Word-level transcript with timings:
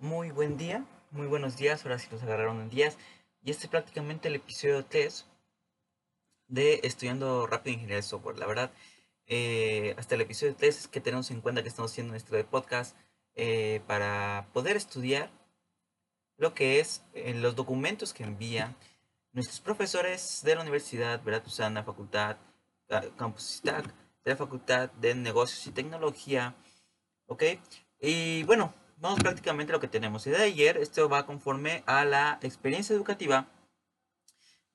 Muy 0.00 0.30
buen 0.30 0.56
día, 0.56 0.84
muy 1.10 1.26
buenos 1.26 1.56
días, 1.56 1.84
ahora 1.84 1.98
sí 1.98 2.06
nos 2.12 2.22
agarraron 2.22 2.60
en 2.60 2.70
días. 2.70 2.96
Y 3.42 3.50
este 3.50 3.64
es 3.64 3.70
prácticamente 3.70 4.28
el 4.28 4.36
episodio 4.36 4.84
3 4.84 5.26
de 6.46 6.80
Estudiando 6.84 7.48
Rápido 7.48 7.74
Ingeniería 7.74 7.96
de 7.96 8.02
Software. 8.02 8.38
La 8.38 8.46
verdad, 8.46 8.70
eh, 9.26 9.96
hasta 9.98 10.14
el 10.14 10.20
episodio 10.20 10.54
3 10.54 10.78
es 10.78 10.86
que 10.86 11.00
tenemos 11.00 11.32
en 11.32 11.40
cuenta 11.40 11.64
que 11.64 11.68
estamos 11.68 11.90
haciendo 11.90 12.12
nuestro 12.12 12.40
podcast 12.46 12.96
eh, 13.34 13.80
para 13.88 14.46
poder 14.52 14.76
estudiar 14.76 15.32
lo 16.36 16.54
que 16.54 16.78
es 16.78 17.02
eh, 17.14 17.34
los 17.34 17.56
documentos 17.56 18.12
que 18.12 18.22
envían 18.22 18.76
nuestros 19.32 19.58
profesores 19.58 20.42
de 20.44 20.54
la 20.54 20.60
Universidad 20.60 21.20
Veracruzana, 21.24 21.82
Facultad 21.82 22.36
Campus 23.16 23.56
Stack, 23.56 23.86
de 24.24 24.30
la 24.30 24.36
Facultad 24.36 24.92
de 24.92 25.16
Negocios 25.16 25.66
y 25.66 25.72
Tecnología. 25.72 26.54
¿Ok? 27.26 27.42
Y 28.00 28.44
bueno, 28.44 28.72
vamos 29.00 29.20
prácticamente 29.20 29.72
a 29.72 29.76
lo 29.76 29.80
que 29.80 29.88
tenemos. 29.88 30.26
El 30.26 30.34
de 30.34 30.44
ayer, 30.44 30.76
esto 30.78 31.08
va 31.08 31.26
conforme 31.26 31.82
a 31.86 32.04
la 32.04 32.38
experiencia 32.42 32.94
educativa 32.94 33.46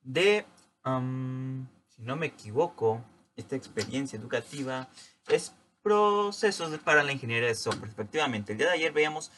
de, 0.01 0.45
si 0.83 2.01
no 2.01 2.15
me 2.15 2.27
equivoco, 2.27 3.03
esta 3.35 3.55
experiencia 3.55 4.17
educativa 4.17 4.87
es 5.27 5.53
procesos 5.81 6.77
para 6.79 7.03
la 7.03 7.11
ingeniería 7.11 7.47
de 7.47 7.55
software. 7.55 7.91
Efectivamente, 7.91 8.53
el 8.53 8.57
día 8.57 8.67
de 8.67 8.73
ayer 8.73 8.91
veíamos 8.91 9.31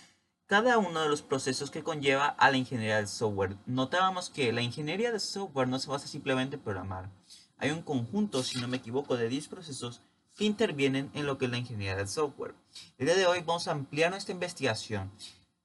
cada 0.46 0.78
uno 0.78 1.02
de 1.02 1.10
los 1.10 1.24
procesos 1.24 1.72
que 1.72 1.84
conlleva 1.84 2.28
a 2.28 2.52
la 2.52 2.58
ingeniería 2.58 2.98
de 2.98 3.08
software. 3.08 3.56
Notábamos 3.66 4.30
que 4.30 4.54
la 4.54 4.62
ingeniería 4.62 5.12
de 5.12 5.20
software 5.20 5.68
no 5.68 5.80
se 5.80 5.90
basa 5.90 6.08
simplemente 6.08 6.58
en 6.58 6.62
programar. 6.62 7.10
Hay 7.58 7.72
un 7.72 7.82
conjunto, 7.82 8.44
si 8.44 8.60
no 8.60 8.68
me 8.68 8.78
equivoco, 8.78 9.18
de 9.18 9.30
10 9.30 9.48
procesos 9.48 10.02
que 10.36 10.46
intervienen 10.46 11.10
en 11.14 11.26
lo 11.26 11.38
que 11.38 11.46
es 11.46 11.52
la 11.52 11.58
ingeniería 11.58 11.96
del 11.96 12.08
software. 12.08 12.54
El 12.98 13.08
día 13.08 13.16
de 13.16 13.26
hoy 13.26 13.40
vamos 13.40 13.68
a 13.68 13.72
ampliar 13.72 14.12
nuestra 14.12 14.34
investigación. 14.34 15.12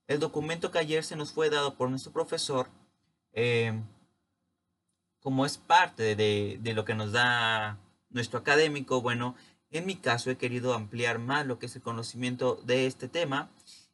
El 0.06 0.20
documento 0.20 0.70
que 0.70 0.78
ayer 0.78 1.04
se 1.04 1.16
nos 1.16 1.32
fue 1.32 1.50
dado 1.50 1.74
por 1.74 1.90
nuestro 1.90 2.12
profesor, 2.12 2.68
eh, 3.32 3.80
como 5.20 5.44
es 5.44 5.58
parte 5.58 6.16
de, 6.16 6.72
lo 6.74 6.84
que 6.84 6.94
nos 6.94 7.12
da 7.12 7.78
nuestro 8.08 8.38
académico, 8.38 9.02
bueno, 9.02 9.34
en 9.70 9.86
mi 9.86 9.96
caso 9.96 10.30
he 10.30 10.36
querido 10.36 10.74
ampliar 10.74 11.18
más 11.18 11.46
lo 11.46 11.58
que 11.58 11.66
es 11.66 11.76
el 11.76 11.82
conocimiento 11.82 12.56
de 12.64 12.86
este 12.86 13.08
tema 13.08 13.50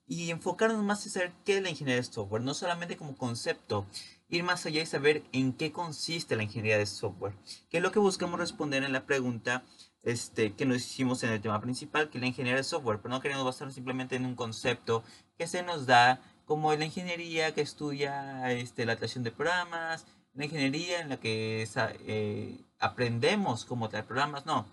y 0.06 0.30
enfocarnos 0.30 0.82
más 0.84 1.04
en 1.04 1.12
saber 1.12 1.32
qué 1.44 1.56
es 1.56 1.62
la 1.62 1.70
ingeniería 1.70 2.00
de 2.00 2.08
software, 2.08 2.42
no 2.42 2.54
solamente 2.54 2.96
como 2.96 3.16
concepto, 3.16 3.86
ir 4.28 4.44
más 4.44 4.64
allá 4.66 4.82
y 4.82 4.86
saber 4.86 5.24
en 5.32 5.52
qué 5.52 5.72
consiste 5.72 6.36
la 6.36 6.44
ingeniería 6.44 6.78
de 6.78 6.86
software, 6.86 7.34
que 7.68 7.78
es 7.78 7.82
lo 7.82 7.92
que 7.92 7.98
buscamos 7.98 8.38
responder 8.38 8.84
en 8.84 8.92
la 8.92 9.04
pregunta 9.04 9.64
este, 10.06 10.54
que 10.54 10.64
nos 10.66 10.76
hicimos 10.76 11.24
en 11.24 11.30
el 11.30 11.40
tema 11.40 11.60
principal, 11.60 12.08
que 12.08 12.18
es 12.18 12.22
la 12.22 12.28
ingeniería 12.28 12.58
de 12.58 12.64
software, 12.64 13.00
pero 13.02 13.12
no 13.12 13.20
queremos 13.20 13.44
basarnos 13.44 13.74
simplemente 13.74 14.14
en 14.14 14.24
un 14.24 14.36
concepto 14.36 15.02
que 15.36 15.48
se 15.48 15.64
nos 15.64 15.84
da 15.84 16.20
como 16.44 16.72
la 16.72 16.84
ingeniería 16.84 17.52
que 17.52 17.60
estudia 17.60 18.52
este, 18.52 18.86
la 18.86 18.94
creación 18.94 19.24
de 19.24 19.32
programas, 19.32 20.06
la 20.32 20.44
ingeniería 20.44 21.00
en 21.00 21.08
la 21.08 21.16
que 21.16 21.68
eh, 22.06 22.56
aprendemos 22.78 23.64
cómo 23.64 23.88
traer 23.88 24.06
programas, 24.06 24.46
no. 24.46 24.64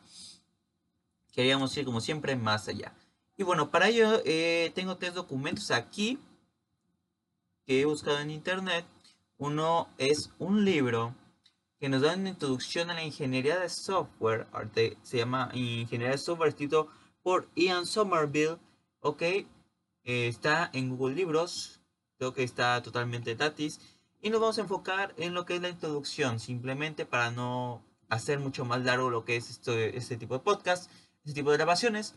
Queríamos 1.31 1.75
ir 1.77 1.85
como 1.85 1.99
siempre 1.99 2.35
más 2.35 2.67
allá. 2.67 2.93
Y 3.35 3.41
bueno, 3.41 3.71
para 3.71 3.87
ello 3.87 4.21
eh, 4.25 4.71
tengo 4.75 4.97
tres 4.97 5.15
documentos 5.15 5.71
aquí 5.71 6.19
que 7.65 7.81
he 7.81 7.85
buscado 7.85 8.19
en 8.19 8.29
internet. 8.29 8.85
Uno 9.39 9.87
es 9.97 10.29
un 10.37 10.63
libro 10.63 11.15
que 11.83 11.89
nos 11.89 12.01
da 12.01 12.13
una 12.13 12.29
introducción 12.29 12.89
a 12.89 12.93
la 12.93 13.03
ingeniería 13.03 13.59
de 13.59 13.67
software. 13.67 14.47
se 15.01 15.17
llama 15.17 15.49
Ingeniería 15.53 16.11
de 16.11 16.17
Software, 16.17 16.47
escrito 16.47 16.87
por 17.21 17.49
Ian 17.55 17.85
Somerville. 17.85 18.57
Ok, 19.01 19.21
eh, 19.21 19.47
está 20.05 20.69
en 20.71 20.95
Google 20.95 21.13
Libros. 21.13 21.81
Creo 22.17 22.33
que 22.33 22.43
está 22.43 22.81
totalmente 22.81 23.35
gratis. 23.35 23.81
Y 24.21 24.29
nos 24.29 24.39
vamos 24.39 24.57
a 24.59 24.61
enfocar 24.61 25.13
en 25.17 25.33
lo 25.33 25.45
que 25.45 25.57
es 25.57 25.61
la 25.61 25.67
introducción, 25.67 26.39
simplemente 26.39 27.05
para 27.05 27.31
no 27.31 27.83
hacer 28.07 28.39
mucho 28.39 28.63
más 28.63 28.81
largo 28.85 29.09
lo 29.09 29.25
que 29.25 29.35
es 29.35 29.49
esto, 29.49 29.77
este 29.77 30.15
tipo 30.15 30.35
de 30.35 30.39
podcast, 30.39 30.89
este 31.25 31.33
tipo 31.33 31.51
de 31.51 31.57
grabaciones. 31.57 32.15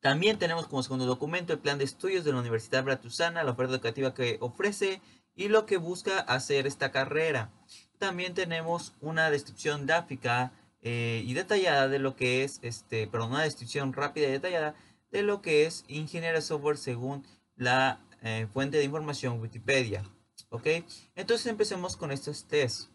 También 0.00 0.38
tenemos 0.38 0.68
como 0.68 0.82
segundo 0.82 1.04
documento 1.04 1.52
el 1.52 1.58
plan 1.58 1.76
de 1.76 1.84
estudios 1.84 2.24
de 2.24 2.32
la 2.32 2.40
Universidad 2.40 2.82
Veracruzana, 2.82 3.44
la 3.44 3.50
oferta 3.50 3.74
educativa 3.74 4.14
que 4.14 4.38
ofrece 4.40 5.02
y 5.34 5.48
lo 5.48 5.66
que 5.66 5.76
busca 5.76 6.20
hacer 6.20 6.66
esta 6.66 6.90
carrera. 6.90 7.52
También 7.98 8.34
tenemos 8.34 8.92
una 9.00 9.30
descripción 9.30 9.86
gráfica 9.86 10.52
eh, 10.82 11.22
y 11.26 11.34
detallada 11.34 11.88
de 11.88 11.98
lo 11.98 12.14
que 12.14 12.44
es, 12.44 12.60
este, 12.62 13.06
perdón, 13.06 13.30
una 13.30 13.42
descripción 13.42 13.92
rápida 13.92 14.28
y 14.28 14.32
detallada 14.32 14.74
de 15.10 15.22
lo 15.22 15.40
que 15.40 15.66
es 15.66 15.84
ingeniería 15.88 16.34
de 16.34 16.42
software 16.42 16.76
según 16.76 17.26
la 17.56 18.00
eh, 18.22 18.46
fuente 18.52 18.76
de 18.76 18.84
información 18.84 19.40
Wikipedia. 19.40 20.04
¿Ok? 20.50 20.66
Entonces 21.14 21.46
empecemos 21.46 21.96
con 21.96 22.12
estos 22.12 22.46
test. 22.46 22.90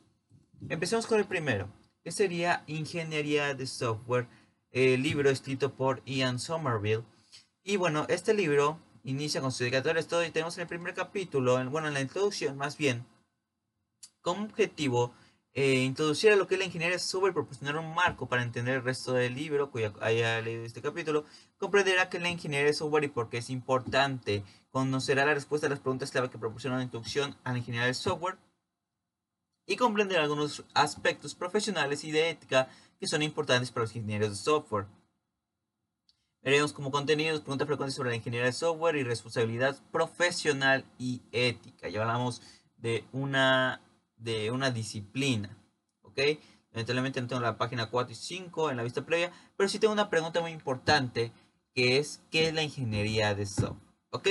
Empecemos 0.69 1.07
con 1.07 1.19
el 1.19 1.25
primero, 1.25 1.67
que 2.03 2.11
sería 2.11 2.63
ingeniería 2.67 3.55
de 3.55 3.65
software, 3.65 4.27
el 4.71 5.01
libro 5.01 5.29
escrito 5.29 5.73
por 5.73 6.03
Ian 6.05 6.39
Somerville. 6.39 7.03
Y 7.63 7.77
bueno, 7.77 8.05
este 8.09 8.33
libro 8.33 8.79
inicia 9.03 9.41
con 9.41 9.51
su 9.51 9.63
dedicatoria 9.63 10.03
todo 10.03 10.23
y 10.23 10.29
tenemos 10.29 10.57
en 10.57 10.61
el 10.61 10.67
primer 10.67 10.93
capítulo, 10.93 11.69
bueno, 11.69 11.87
en 11.87 11.93
la 11.93 12.01
introducción 12.01 12.57
más 12.57 12.77
bien, 12.77 13.05
como 14.21 14.45
objetivo 14.45 15.13
eh, 15.53 15.83
introducir 15.83 16.31
a 16.31 16.37
lo 16.37 16.47
que 16.47 16.55
es 16.55 16.59
la 16.59 16.65
ingeniería 16.65 16.97
software, 16.97 17.33
proporcionar 17.33 17.75
un 17.75 17.93
marco 17.93 18.27
para 18.27 18.41
entender 18.41 18.75
el 18.75 18.83
resto 18.83 19.11
del 19.13 19.35
libro, 19.35 19.69
cuya 19.69 19.93
haya 19.99 20.39
leído 20.41 20.63
este 20.63 20.81
capítulo, 20.81 21.25
comprenderá 21.57 22.09
que 22.09 22.19
la 22.19 22.29
ingeniería 22.29 22.67
de 22.67 22.73
software 22.73 23.03
y 23.03 23.09
por 23.09 23.29
qué 23.29 23.39
es 23.39 23.49
importante, 23.49 24.45
conocerá 24.69 25.25
la 25.25 25.33
respuesta 25.33 25.67
a 25.67 25.69
las 25.69 25.79
preguntas 25.79 26.09
clave 26.09 26.29
que 26.29 26.37
proporciona 26.37 26.77
la 26.77 26.83
introducción 26.83 27.35
a 27.43 27.51
la 27.51 27.57
ingeniería 27.57 27.87
de 27.87 27.93
software 27.93 28.37
y 29.65 29.75
comprenderá 29.75 30.23
algunos 30.23 30.63
aspectos 30.73 31.35
profesionales 31.35 32.05
y 32.05 32.11
de 32.11 32.29
ética 32.29 32.69
que 32.97 33.07
son 33.07 33.21
importantes 33.21 33.71
para 33.71 33.83
los 33.83 33.95
ingenieros 33.95 34.29
de 34.29 34.35
software. 34.35 34.85
Veremos 36.41 36.71
como 36.71 36.91
contenidos 36.91 37.41
preguntas 37.41 37.67
frecuentes 37.67 37.95
sobre 37.95 38.11
la 38.11 38.15
ingeniería 38.15 38.47
de 38.47 38.53
software 38.53 38.95
y 38.95 39.03
responsabilidad 39.03 39.77
profesional 39.91 40.85
y 40.97 41.21
ética. 41.31 41.89
Ya 41.89 42.01
hablamos 42.01 42.41
de 42.77 43.03
una 43.11 43.81
de 44.21 44.51
una 44.51 44.71
disciplina. 44.71 45.57
¿Ok? 46.03 46.19
Lamentablemente 46.71 47.21
no 47.21 47.27
tengo 47.27 47.41
la 47.41 47.57
página 47.57 47.89
4 47.89 48.13
y 48.13 48.15
5 48.15 48.71
en 48.71 48.77
la 48.77 48.83
vista 48.83 49.05
previa, 49.05 49.31
pero 49.57 49.67
sí 49.67 49.79
tengo 49.79 49.93
una 49.93 50.09
pregunta 50.09 50.41
muy 50.41 50.51
importante 50.51 51.31
que 51.73 51.97
es 51.97 52.21
¿qué 52.31 52.47
es 52.47 52.53
la 52.53 52.63
ingeniería 52.63 53.35
de 53.35 53.45
software? 53.45 53.93
¿Ok? 54.11 54.27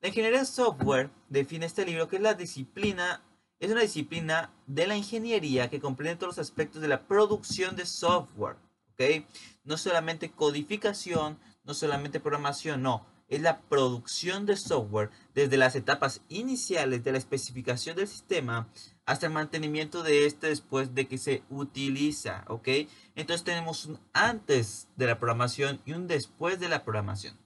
La 0.00 0.08
ingeniería 0.08 0.40
de 0.40 0.46
software 0.46 1.10
define 1.28 1.66
este 1.66 1.84
libro 1.84 2.08
que 2.08 2.16
es 2.16 2.22
la 2.22 2.34
disciplina, 2.34 3.22
es 3.58 3.70
una 3.70 3.82
disciplina 3.82 4.50
de 4.66 4.86
la 4.86 4.96
ingeniería 4.96 5.70
que 5.70 5.80
comprende 5.80 6.16
todos 6.16 6.36
los 6.36 6.46
aspectos 6.46 6.82
de 6.82 6.88
la 6.88 7.06
producción 7.06 7.76
de 7.76 7.86
software. 7.86 8.56
¿Ok? 8.92 9.24
No 9.64 9.76
solamente 9.76 10.30
codificación, 10.30 11.38
no 11.64 11.74
solamente 11.74 12.20
programación, 12.20 12.82
no. 12.82 13.06
Es 13.32 13.40
la 13.40 13.62
producción 13.62 14.44
de 14.44 14.58
software 14.58 15.08
desde 15.34 15.56
las 15.56 15.74
etapas 15.74 16.20
iniciales 16.28 17.02
de 17.02 17.12
la 17.12 17.18
especificación 17.18 17.96
del 17.96 18.06
sistema 18.06 18.68
hasta 19.06 19.24
el 19.24 19.32
mantenimiento 19.32 20.02
de 20.02 20.26
este 20.26 20.48
después 20.48 20.94
de 20.94 21.08
que 21.08 21.16
se 21.16 21.42
utiliza, 21.48 22.44
¿ok? 22.48 22.68
Entonces 23.14 23.42
tenemos 23.42 23.86
un 23.86 23.98
antes 24.12 24.86
de 24.96 25.06
la 25.06 25.18
programación 25.18 25.80
y 25.86 25.92
un 25.92 26.08
después 26.08 26.60
de 26.60 26.68
la 26.68 26.84
programación. 26.84 27.38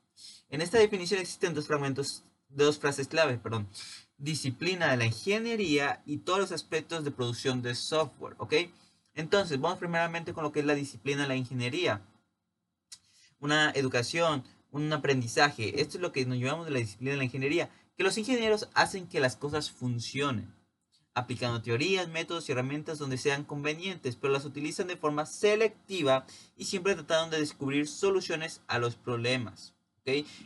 En 0.48 0.60
esta 0.60 0.78
definición 0.78 1.20
existen 1.20 1.54
dos 1.54 1.68
fragmentos, 1.68 2.24
dos 2.48 2.80
frases 2.80 3.06
clave, 3.06 3.38
perdón. 3.38 3.68
Disciplina 4.18 4.90
de 4.90 4.96
la 4.96 5.06
ingeniería 5.06 6.02
y 6.04 6.16
todos 6.16 6.40
los 6.40 6.50
aspectos 6.50 7.04
de 7.04 7.12
producción 7.12 7.62
de 7.62 7.76
software, 7.76 8.34
¿ok? 8.38 8.54
Entonces, 9.14 9.60
vamos 9.60 9.78
primeramente 9.78 10.34
con 10.34 10.42
lo 10.42 10.50
que 10.50 10.58
es 10.58 10.66
la 10.66 10.74
disciplina 10.74 11.22
de 11.22 11.28
la 11.28 11.36
ingeniería. 11.36 12.02
Una 13.38 13.70
educación, 13.70 14.42
un 14.76 14.92
aprendizaje. 14.92 15.80
Esto 15.80 15.98
es 15.98 16.02
lo 16.02 16.12
que 16.12 16.26
nos 16.26 16.38
llevamos 16.38 16.66
de 16.66 16.72
la 16.72 16.78
disciplina 16.78 17.12
de 17.12 17.18
la 17.18 17.24
ingeniería. 17.24 17.70
Que 17.96 18.04
los 18.04 18.18
ingenieros 18.18 18.68
hacen 18.74 19.06
que 19.06 19.20
las 19.20 19.36
cosas 19.36 19.70
funcionen 19.70 20.54
aplicando 21.16 21.62
teorías, 21.62 22.08
métodos 22.08 22.46
y 22.46 22.52
herramientas 22.52 22.98
donde 22.98 23.16
sean 23.16 23.44
convenientes, 23.44 24.16
pero 24.16 24.34
las 24.34 24.44
utilizan 24.44 24.86
de 24.86 24.98
forma 24.98 25.24
selectiva 25.24 26.26
y 26.58 26.66
siempre 26.66 26.94
tratando 26.94 27.36
de 27.36 27.40
descubrir 27.40 27.88
soluciones 27.88 28.60
a 28.66 28.78
los 28.78 28.96
problemas. 28.96 29.72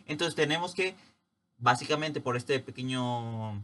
Entonces 0.06 0.36
tenemos 0.36 0.74
que, 0.74 0.94
básicamente 1.58 2.20
por 2.20 2.36
este 2.36 2.60
pequeño, 2.60 3.62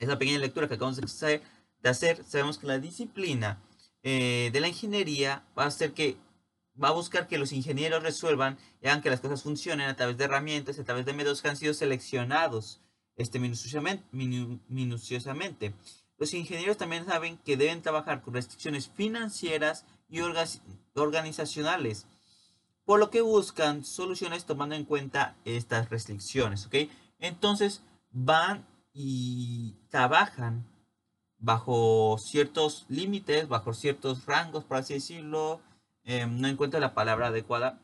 esta 0.00 0.18
pequeña 0.18 0.40
lectura 0.40 0.66
que 0.66 0.74
acabamos 0.74 0.96
de 1.00 1.40
hacer, 1.88 2.24
sabemos 2.24 2.58
que 2.58 2.66
la 2.66 2.80
disciplina 2.80 3.62
eh, 4.02 4.50
de 4.52 4.60
la 4.60 4.66
ingeniería 4.66 5.44
va 5.56 5.66
a 5.66 5.70
ser 5.70 5.92
que 5.92 6.16
va 6.80 6.88
a 6.88 6.92
buscar 6.92 7.26
que 7.26 7.38
los 7.38 7.52
ingenieros 7.52 8.02
resuelvan 8.02 8.58
y 8.80 8.88
hagan 8.88 9.02
que 9.02 9.10
las 9.10 9.20
cosas 9.20 9.42
funcionen 9.42 9.88
a 9.88 9.96
través 9.96 10.16
de 10.16 10.24
herramientas, 10.24 10.78
a 10.78 10.84
través 10.84 11.04
de 11.04 11.12
métodos 11.12 11.42
que 11.42 11.48
han 11.48 11.56
sido 11.56 11.74
seleccionados 11.74 12.80
este, 13.16 13.38
minuciosamente, 13.38 14.04
minuciosamente. 14.68 15.74
Los 16.18 16.34
ingenieros 16.34 16.76
también 16.76 17.04
saben 17.04 17.36
que 17.38 17.56
deben 17.56 17.82
trabajar 17.82 18.22
con 18.22 18.34
restricciones 18.34 18.88
financieras 18.88 19.84
y 20.08 20.20
organizacionales, 20.94 22.06
por 22.84 23.00
lo 23.00 23.10
que 23.10 23.22
buscan 23.22 23.84
soluciones 23.84 24.44
tomando 24.44 24.74
en 24.74 24.84
cuenta 24.84 25.36
estas 25.44 25.90
restricciones. 25.90 26.66
¿ok? 26.66 26.74
Entonces 27.18 27.82
van 28.10 28.66
y 28.92 29.74
trabajan 29.88 30.66
bajo 31.38 32.16
ciertos 32.18 32.86
límites, 32.88 33.48
bajo 33.48 33.74
ciertos 33.74 34.26
rangos, 34.26 34.64
por 34.64 34.76
así 34.76 34.94
decirlo. 34.94 35.60
Em, 36.04 36.40
no 36.40 36.48
encuentro 36.48 36.80
la 36.80 36.94
palabra 36.94 37.28
adecuada. 37.28 37.80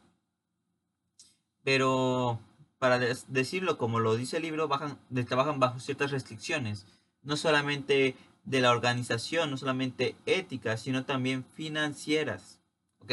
Pero 1.65 2.41
para 2.79 2.99
decirlo 2.99 3.79
como 3.79 4.01
lo 4.01 4.17
dice 4.17 4.37
el 4.37 4.45
libro, 4.45 4.69
bajan, 4.69 4.99
trabajan 5.27 5.61
bajo 5.61 5.81
ciertas 5.81 6.11
restricciones. 6.11 6.87
No 7.23 7.37
solamente 7.37 8.17
de 8.45 8.61
la 8.61 8.71
organización, 8.71 9.51
no 9.51 9.57
solamente 9.57 10.17
éticas, 10.27 10.81
sino 10.83 11.05
también 11.05 11.45
financieras. 11.55 12.61
¿Ok? 13.01 13.13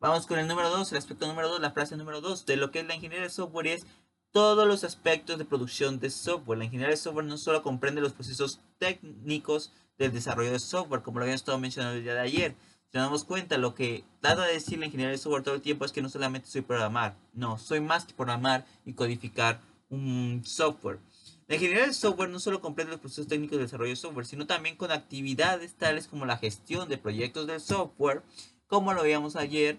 Vamos 0.00 0.26
con 0.26 0.38
el 0.38 0.48
número 0.48 0.70
2, 0.70 0.92
el 0.92 0.98
aspecto 0.98 1.26
número 1.26 1.48
2, 1.48 1.60
la 1.60 1.70
frase 1.70 1.96
número 1.96 2.20
2 2.20 2.46
de 2.46 2.56
lo 2.56 2.70
que 2.70 2.80
es 2.80 2.86
la 2.86 2.94
ingeniería 2.94 3.24
de 3.24 3.30
software 3.30 3.68
es 3.68 3.86
todos 4.30 4.66
los 4.66 4.84
aspectos 4.84 5.38
de 5.38 5.44
producción 5.44 5.98
de 5.98 6.10
software. 6.10 6.58
La 6.58 6.64
ingeniería 6.64 6.94
de 6.94 7.00
software 7.00 7.24
no 7.24 7.38
solo 7.38 7.62
comprende 7.62 8.00
los 8.00 8.12
procesos 8.12 8.60
técnicos 8.78 9.72
del 9.98 10.12
desarrollo 10.12 10.52
de 10.52 10.58
software, 10.58 11.02
como 11.02 11.18
lo 11.18 11.24
habíamos 11.24 11.40
estado 11.40 11.58
mencionando 11.58 11.96
el 11.96 12.02
día 12.02 12.14
de 12.14 12.20
ayer. 12.20 12.54
Si 12.90 12.98
nos 12.98 13.06
damos 13.06 13.24
cuenta, 13.24 13.58
lo 13.58 13.74
que 13.74 14.04
trata 14.20 14.46
de 14.46 14.54
decir 14.54 14.78
la 14.78 14.86
ingeniería 14.86 15.12
de 15.12 15.18
software 15.18 15.42
todo 15.42 15.54
el 15.54 15.62
tiempo 15.62 15.84
es 15.84 15.92
que 15.92 16.02
no 16.02 16.08
solamente 16.08 16.48
soy 16.48 16.62
programar, 16.62 17.16
no, 17.32 17.58
soy 17.58 17.80
más 17.80 18.04
que 18.04 18.14
programar 18.14 18.64
y 18.84 18.92
codificar 18.92 19.60
un 19.88 20.42
software. 20.44 21.00
La 21.48 21.54
ingeniería 21.54 21.86
de 21.86 21.94
software 21.94 22.28
no 22.28 22.40
solo 22.40 22.60
comprende 22.60 22.92
los 22.92 23.00
procesos 23.00 23.28
técnicos 23.28 23.58
del 23.58 23.66
desarrollo 23.66 23.90
de 23.90 23.96
software, 23.96 24.26
sino 24.26 24.46
también 24.46 24.76
con 24.76 24.90
actividades 24.90 25.74
tales 25.74 26.08
como 26.08 26.26
la 26.26 26.38
gestión 26.38 26.88
de 26.88 26.98
proyectos 26.98 27.46
de 27.46 27.60
software, 27.60 28.22
como 28.66 28.92
lo 28.92 29.02
veíamos 29.02 29.36
ayer, 29.36 29.78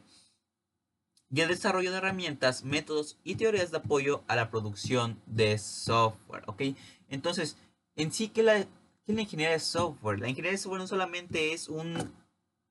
y 1.30 1.42
el 1.42 1.50
desarrollo 1.50 1.92
de 1.92 1.98
herramientas, 1.98 2.64
métodos 2.64 3.18
y 3.24 3.36
teorías 3.36 3.72
de 3.72 3.78
apoyo 3.78 4.24
a 4.28 4.36
la 4.36 4.50
producción 4.50 5.22
de 5.26 5.58
software. 5.58 6.44
¿ok? 6.48 6.62
Entonces, 7.10 7.58
en 7.96 8.14
sí, 8.14 8.30
¿qué, 8.30 8.44
la, 8.44 8.66
la 9.06 9.22
ingeniería 9.22 9.54
de 9.54 9.60
software? 9.60 10.20
La 10.20 10.30
ingeniería 10.30 10.52
de 10.52 10.58
software 10.58 10.82
no 10.82 10.88
solamente 10.88 11.52
es 11.52 11.68
un, 11.68 12.14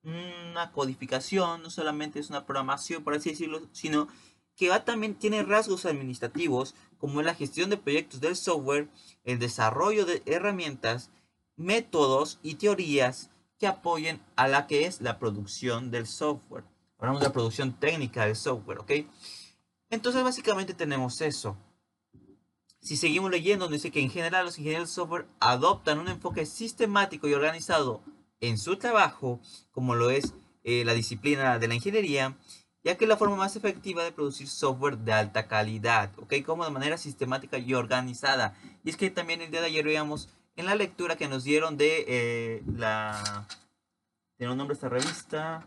una 0.06 0.70
codificación, 0.70 1.62
no 1.62 1.70
solamente 1.70 2.20
es 2.20 2.30
una 2.30 2.46
programación, 2.46 3.02
por 3.02 3.14
así 3.14 3.30
decirlo, 3.30 3.60
sino 3.72 4.08
que 4.54 4.68
va, 4.68 4.84
también 4.84 5.14
tiene 5.14 5.42
rasgos 5.42 5.84
administrativos 5.84 6.74
como 6.98 7.22
la 7.22 7.34
gestión 7.34 7.70
de 7.70 7.76
proyectos 7.76 8.20
del 8.20 8.36
software, 8.36 8.88
el 9.24 9.38
desarrollo 9.38 10.06
de 10.06 10.22
herramientas, 10.24 11.10
métodos 11.56 12.38
y 12.42 12.54
teorías 12.54 13.30
que 13.58 13.66
apoyen 13.66 14.22
a 14.36 14.48
la 14.48 14.66
que 14.66 14.86
es 14.86 15.00
la 15.00 15.18
producción 15.18 15.90
del 15.90 16.06
software. 16.06 16.64
Hablamos 16.98 17.20
de 17.20 17.26
la 17.26 17.32
producción 17.32 17.72
técnica 17.78 18.26
del 18.26 18.36
software, 18.36 18.78
¿ok? 18.78 18.92
Entonces 19.90 20.22
básicamente 20.22 20.72
tenemos 20.72 21.20
eso. 21.20 21.56
Si 22.80 22.96
seguimos 22.96 23.30
leyendo, 23.30 23.68
dice 23.68 23.90
que 23.90 24.00
en 24.00 24.10
general 24.10 24.44
los 24.44 24.58
ingenieros 24.58 24.88
de 24.88 24.94
software 24.94 25.26
adoptan 25.40 25.98
un 25.98 26.08
enfoque 26.08 26.46
sistemático 26.46 27.26
y 27.26 27.34
organizado 27.34 28.02
en 28.40 28.58
su 28.58 28.76
trabajo, 28.76 29.40
como 29.70 29.94
lo 29.94 30.10
es 30.10 30.34
eh, 30.64 30.84
la 30.84 30.94
disciplina 30.94 31.58
de 31.58 31.68
la 31.68 31.74
ingeniería, 31.74 32.36
ya 32.82 32.96
que 32.96 33.04
es 33.04 33.08
la 33.08 33.16
forma 33.16 33.36
más 33.36 33.56
efectiva 33.56 34.04
de 34.04 34.12
producir 34.12 34.48
software 34.48 34.98
de 34.98 35.12
alta 35.12 35.48
calidad, 35.48 36.10
¿ok? 36.18 36.34
Como 36.44 36.64
de 36.64 36.70
manera 36.70 36.98
sistemática 36.98 37.58
y 37.58 37.74
organizada. 37.74 38.56
Y 38.84 38.90
es 38.90 38.96
que 38.96 39.10
también 39.10 39.42
el 39.42 39.50
día 39.50 39.60
de 39.60 39.66
ayer 39.66 39.84
veíamos 39.84 40.28
en 40.54 40.66
la 40.66 40.74
lectura 40.74 41.16
que 41.16 41.28
nos 41.28 41.44
dieron 41.44 41.76
de 41.76 42.04
eh, 42.06 42.62
la... 42.76 43.46
Tiene 44.36 44.52
un 44.52 44.58
nombre 44.58 44.74
esta 44.74 44.88
revista. 44.88 45.66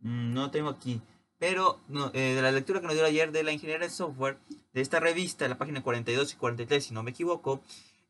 Mm, 0.00 0.34
no 0.34 0.50
tengo 0.50 0.70
aquí. 0.70 1.00
Pero 1.38 1.80
eh, 2.12 2.34
de 2.34 2.42
la 2.42 2.52
lectura 2.52 2.80
que 2.80 2.86
nos 2.86 2.94
dio 2.94 3.04
ayer 3.04 3.32
de 3.32 3.42
la 3.42 3.52
ingeniería 3.52 3.86
de 3.86 3.92
software, 3.92 4.38
de 4.72 4.80
esta 4.80 5.00
revista, 5.00 5.48
la 5.48 5.58
página 5.58 5.82
42 5.82 6.32
y 6.32 6.36
43, 6.36 6.84
si 6.84 6.94
no 6.94 7.02
me 7.02 7.10
equivoco, 7.10 7.60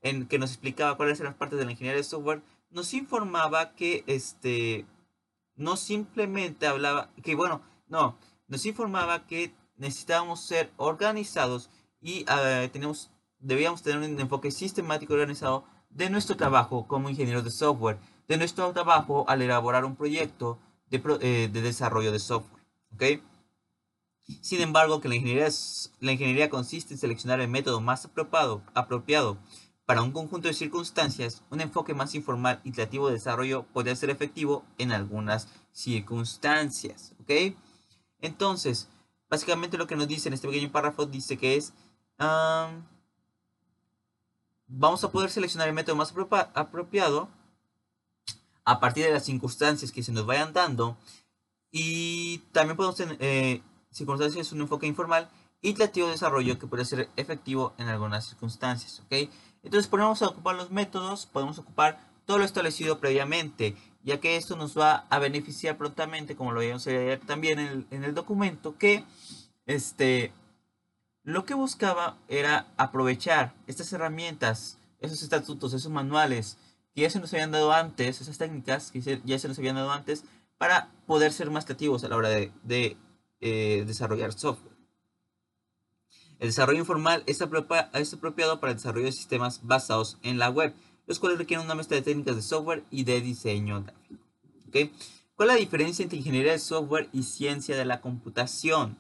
en 0.03 0.27
que 0.27 0.39
nos 0.39 0.51
explicaba 0.51 0.97
cuáles 0.97 1.19
eran 1.21 1.33
las 1.33 1.39
partes 1.39 1.59
de 1.59 1.65
la 1.65 1.73
ingeniería 1.73 1.97
de 1.97 2.05
software, 2.05 2.43
nos 2.75 2.93
informaba 2.93 3.75
que 3.75 4.05
este 4.07 4.85
no 5.57 5.77
simplemente 5.77 6.67
hablaba, 6.67 7.11
que 7.23 7.37
bueno, 7.37 7.63
no, 7.89 8.19
nos 8.49 8.67
informaba 8.67 9.27
que 9.27 9.55
necesitábamos 9.77 10.41
ser 10.41 10.73
organizados 10.77 11.71
y 12.01 12.23
uh, 12.25 12.69
tenemos, 12.71 13.11
debíamos 13.39 13.83
tener 13.83 13.99
un 13.99 14.21
enfoque 14.21 14.51
sistemático 14.51 15.13
y 15.13 15.17
organizado 15.17 15.65
de 15.89 16.11
nuestro 16.11 16.37
trabajo 16.37 16.87
como 16.89 17.09
ingenieros 17.09 17.45
de 17.45 17.53
software, 17.53 17.99
de 18.27 18.37
nuestro 18.37 18.73
trabajo 18.73 19.25
al 19.29 19.43
elaborar 19.43 19.85
un 19.85 19.95
proyecto, 19.95 20.59
eh, 20.91 21.49
de, 21.53 21.63
desarrollo 21.63 22.11
de 22.11 22.19
software. 22.19 22.63
¿ok? 22.93 23.23
Sin 24.41 24.61
embargo, 24.61 25.01
que 25.01 25.09
la 25.09 25.17
ingeniería, 25.17 25.49
la 26.01 26.13
ingeniería 26.13 26.51
consiste 26.51 26.95
en 26.95 27.01
seleccionar 27.01 27.41
el 27.41 27.49
método 27.49 27.81
más 27.81 28.05
apropiado, 28.05 28.63
apropiado 28.75 29.39
para 29.87 30.03
un 30.03 30.13
conjunto 30.13 30.49
de 30.49 30.55
circunstancias, 30.55 31.43
un 31.51 31.61
enfoque 31.61 31.95
más 31.95 32.15
informal 32.15 32.61
y 32.65 32.73
creativo 32.73 33.09
de 33.09 33.15
desarrollo 33.15 33.65
podría 33.73 33.95
ser 33.97 34.11
efectivo 34.11 34.65
en 34.79 34.93
algunas 34.93 35.49
circunstancias. 35.73 37.13
¿ok? 37.21 37.55
Entonces, 38.21 38.89
básicamente 39.29 39.77
lo 39.77 39.87
que 39.87 39.97
nos 39.97 40.09
dice 40.09 40.29
en 40.29 40.35
este 40.35 40.49
pequeño 40.49 40.73
párrafo 40.73 41.07
dice 41.07 41.37
que 41.37 41.57
es... 41.57 41.75
vamos 44.67 45.05
a 45.05 45.11
poder 45.11 45.31
seleccionar 45.31 45.69
el 45.69 45.75
método 45.75 45.97
más 45.97 46.15
apropiado 46.55 47.29
a 48.65 48.81
partir 48.81 49.05
de 49.05 49.13
las 49.13 49.25
circunstancias 49.25 49.93
que 49.93 50.03
se 50.03 50.13
nos 50.13 50.25
vayan 50.25 50.55
dando. 50.55 50.97
Y 51.71 52.39
también 52.53 52.77
podemos 52.77 52.97
tener 52.97 53.17
eh, 53.21 53.61
circunstancias, 53.91 54.53
un 54.53 54.63
enfoque 54.63 54.87
informal 54.87 55.29
y 55.61 55.75
creativo 55.75 56.07
de 56.07 56.13
desarrollo 56.13 56.59
que 56.59 56.67
puede 56.67 56.85
ser 56.85 57.11
efectivo 57.17 57.75
en 57.79 57.89
algunas 57.89 58.27
circunstancias. 58.27 59.03
¿ok? 59.05 59.29
Entonces 59.65 59.89
podemos 59.89 60.23
ocupar 60.23 60.55
los 60.55 60.71
métodos, 60.71 61.27
podemos 61.27 61.59
ocupar 61.59 61.99
todo 62.27 62.39
lo 62.39 62.45
establecido 62.45 62.99
previamente, 63.01 63.75
ya 64.03 64.21
que 64.21 64.37
esto 64.37 64.57
nos 64.57 64.79
va 64.79 65.07
a 65.09 65.19
beneficiar 65.19 65.77
prontamente, 65.77 66.37
como 66.37 66.53
lo 66.53 66.61
vimos 66.61 66.87
ayer 66.87 67.21
también 67.21 67.59
en 67.59 67.69
el, 67.69 67.87
en 67.91 68.05
el 68.05 68.15
documento, 68.15 68.77
que 68.79 69.05
este, 69.67 70.33
lo 71.23 71.45
que 71.47 71.55
buscaba 71.55 72.17
era 72.29 72.67
aprovechar 72.77 73.55
estas 73.67 73.93
herramientas, 73.93 74.79
esos 75.01 75.23
estatutos, 75.23 75.73
esos 75.73 75.91
manuales, 75.91 76.59
que 76.95 77.03
ya 77.03 77.11
se 77.11 77.19
nos 77.19 77.33
habían 77.33 77.51
dado 77.51 77.73
antes, 77.73 78.21
esas 78.21 78.39
técnicas 78.39 78.91
que 78.91 79.01
ya 79.25 79.39
se 79.39 79.49
nos 79.49 79.59
habían 79.59 79.77
dado 79.77 79.91
antes, 79.91 80.25
para 80.59 80.91
poder 81.07 81.33
ser 81.33 81.51
más 81.51 81.65
creativos 81.65 82.05
a 82.05 82.09
la 82.09 82.17
hora 82.17 82.29
de, 82.29 82.97
eh, 83.41 83.85
desarrollar 83.87 84.33
software. 84.33 84.74
El 86.45 86.51
desarrollo 86.51 86.81
informal 86.81 87.23
es, 87.25 87.41
apropiado 87.41 88.61
para 88.61 88.73
el 88.73 88.77
desarrollo 88.77 89.07
de 89.07 89.13
sistemas 89.13 89.61
basados 89.63 90.19
en 90.23 90.37
la 90.37 90.51
web, 90.51 90.75
los 91.07 91.19
cuales 91.19 91.39
requieren 91.39 91.65
una 91.65 91.75
mezcla 91.75 91.97
de 91.97 92.03
técnicas 92.03 92.37
de 92.37 92.43
software 92.43 92.85
y 92.91 93.05
de 93.05 93.23
diseño 93.23 93.83
gráfico. 93.83 94.93
¿Cuál 95.37 95.49
es 95.49 95.55
la 95.55 95.61
diferencia 95.61 96.03
entre 96.03 96.19
ingeniería 96.19 96.53
de 96.53 96.59
software 96.59 97.09
y 97.15 97.23
ciencia 97.23 97.79
de 97.79 97.87
la 97.87 98.03
computación? 98.03 98.99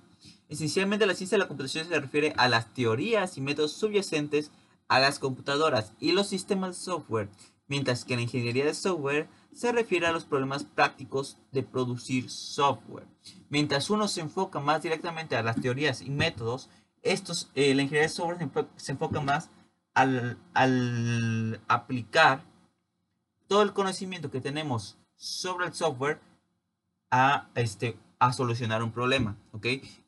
Esencialmente 0.48 1.04
la 1.04 1.14
ciencia 1.14 1.36
de 1.36 1.40
la 1.40 1.48
computación 1.48 1.86
se 1.86 2.00
refiere 2.00 2.32
a 2.38 2.48
las 2.48 2.72
teorías 2.72 3.36
y 3.36 3.42
métodos 3.42 3.72
subyacentes 3.72 4.50
a 4.88 4.98
las 4.98 5.18
computadoras 5.18 5.92
y 6.00 6.12
los 6.12 6.28
sistemas 6.28 6.78
de 6.78 6.82
software 6.82 7.28
mientras 7.66 8.04
que 8.04 8.16
la 8.16 8.22
ingeniería 8.22 8.64
de 8.64 8.74
software 8.74 9.28
se 9.52 9.72
refiere 9.72 10.06
a 10.06 10.12
los 10.12 10.24
problemas 10.24 10.64
prácticos 10.64 11.38
de 11.52 11.62
producir 11.62 12.30
software. 12.30 13.06
Mientras 13.48 13.88
uno 13.90 14.08
se 14.08 14.20
enfoca 14.20 14.60
más 14.60 14.82
directamente 14.82 15.36
a 15.36 15.42
las 15.42 15.60
teorías 15.60 16.02
y 16.02 16.10
métodos, 16.10 16.68
estos, 17.04 17.50
eh, 17.54 17.74
la 17.74 17.82
ingeniería 17.82 18.08
de 18.08 18.08
software 18.08 18.66
se, 18.76 18.92
enfoca 18.92 19.20
más 19.20 19.50
al, 19.94 21.60
aplicar 21.68 22.42
todo 23.46 23.62
el 23.62 23.72
conocimiento 23.72 24.30
que 24.30 24.40
tenemos 24.40 24.96
sobre 25.16 25.66
el 25.66 25.74
software 25.74 26.18
a, 27.10 27.48
este, 27.54 27.96
a 28.18 28.32
solucionar 28.32 28.82
un 28.82 28.90
problema. 28.90 29.36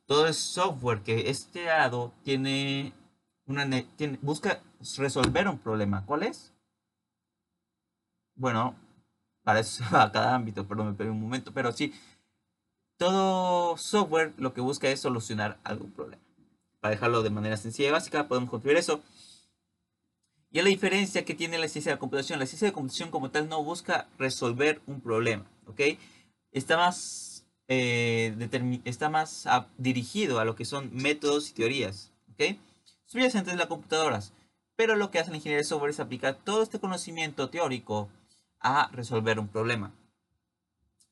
Todo 0.07 0.26
el 0.26 0.35
software 0.35 1.03
que 1.03 1.31
es 1.31 1.49
creado 1.53 2.12
tiene 2.25 2.93
una, 3.47 3.65
tiene, 3.97 4.19
busca 4.23 4.61
resolver 4.97 5.49
un 5.49 5.59
problema. 5.59 6.05
¿Cuál 6.05 6.25
es? 6.25 6.53
bueno, 8.37 8.76
para 9.43 9.61
eso 9.61 9.85
a 9.97 10.12
cada 10.12 10.35
ámbito, 10.35 10.67
perdón, 10.67 10.88
me 10.88 10.95
perdí 10.95 11.11
un 11.11 11.21
momento, 11.21 11.53
pero 11.53 11.73
sí, 11.73 11.93
todo 12.97 13.76
software 13.76 14.33
lo 14.38 14.55
que 14.55 14.61
busca 14.61 14.88
es 14.88 15.00
solucionar 15.00 15.59
algún 15.65 15.91
problema. 15.91 16.23
Para 16.87 16.95
dejarlo 16.95 17.25
de 17.25 17.31
manera 17.31 17.57
sencilla 17.57 17.88
y 17.88 17.90
básica, 17.90 18.28
podemos 18.28 18.49
construir 18.49 18.76
eso. 18.76 19.02
Y 20.52 20.59
es 20.59 20.64
la 20.64 20.71
diferencia 20.71 21.25
que 21.25 21.35
tiene 21.35 21.59
la 21.59 21.66
ciencia 21.66 21.90
de 21.90 21.97
la 21.97 21.99
computación. 21.99 22.38
La 22.38 22.47
ciencia 22.47 22.66
de 22.66 22.71
la 22.71 22.75
computación 22.75 23.11
como 23.11 23.28
tal 23.33 23.49
no 23.49 23.64
busca 23.64 24.07
resolver 24.19 24.81
un 24.87 25.00
problema, 25.00 25.45
¿ok? 25.66 25.81
Está 26.52 26.76
más, 26.76 27.45
eh, 27.66 28.37
está 28.85 29.09
más 29.09 29.49
dirigido 29.78 30.38
a 30.38 30.45
lo 30.45 30.55
que 30.55 30.64
son 30.64 30.95
métodos 30.95 31.50
y 31.50 31.55
teorías, 31.55 32.12
¿ok? 32.35 32.57
Subyacentes 33.07 33.55
de 33.55 33.59
las 33.59 33.66
computadoras. 33.66 34.33
Pero 34.76 34.95
lo 34.95 35.11
que 35.11 35.19
hace 35.19 35.33
la 35.33 35.38
ingeniería 35.38 35.62
de 35.62 35.64
software 35.64 35.90
es 35.90 35.99
aplicar 35.99 36.38
todo 36.45 36.62
este 36.62 36.78
conocimiento 36.78 37.50
teórico 37.50 38.09
a 38.61 38.90
resolver 38.93 39.40
un 39.40 39.49
problema. 39.49 39.93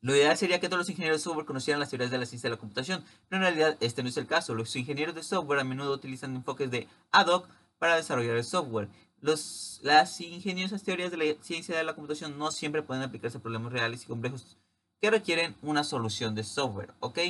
Lo 0.05 0.15
ideal 0.15 0.37
sería 0.37 0.61
que 0.61 0.69
todos 0.69 0.81
los 0.81 0.91
ingenieros 0.91 1.21
de 1.21 1.25
software 1.25 1.47
conocieran 1.47 1.81
las 1.81 1.89
teorías 1.89 2.11
de 2.11 2.19
la 2.19 2.27
ciencia 2.27 2.51
de 2.51 2.57
la 2.57 2.61
computación, 2.61 3.03
pero 3.27 3.41
en 3.41 3.55
realidad 3.55 3.79
este 3.81 4.03
no 4.03 4.11
es 4.11 4.17
el 4.19 4.27
caso. 4.27 4.55
Los 4.55 4.77
ingenieros 4.77 5.15
de 5.15 5.23
software 5.23 5.61
a 5.61 5.65
menudo 5.65 5.95
utilizan 5.95 6.37
enfoques 6.37 6.71
de 6.71 6.89
ad 7.11 7.29
hoc 7.29 7.49
para 7.79 7.97
desarrollar 7.97 8.37
el 8.37 8.45
software. 8.45 8.91
Los, 9.23 9.81
las 9.83 10.21
ingeniosas 10.21 10.83
teorías 10.83 11.11
de 11.11 11.17
la 11.17 11.25
ciencia 11.43 11.75
de 11.75 11.85
la 11.85 11.95
computación 11.95 12.39
no 12.39 12.51
siempre 12.51 12.83
pueden 12.83 13.03
aplicarse 13.03 13.39
a 13.39 13.41
problemas 13.41 13.73
reales 13.73 14.03
y 14.03 14.07
complejos 14.07 14.59
que 15.01 15.11
requieren 15.11 15.57
una 15.63 15.85
solución 15.85 16.35
de 16.35 16.45
software, 16.45 16.93
¿ok? 17.01 17.21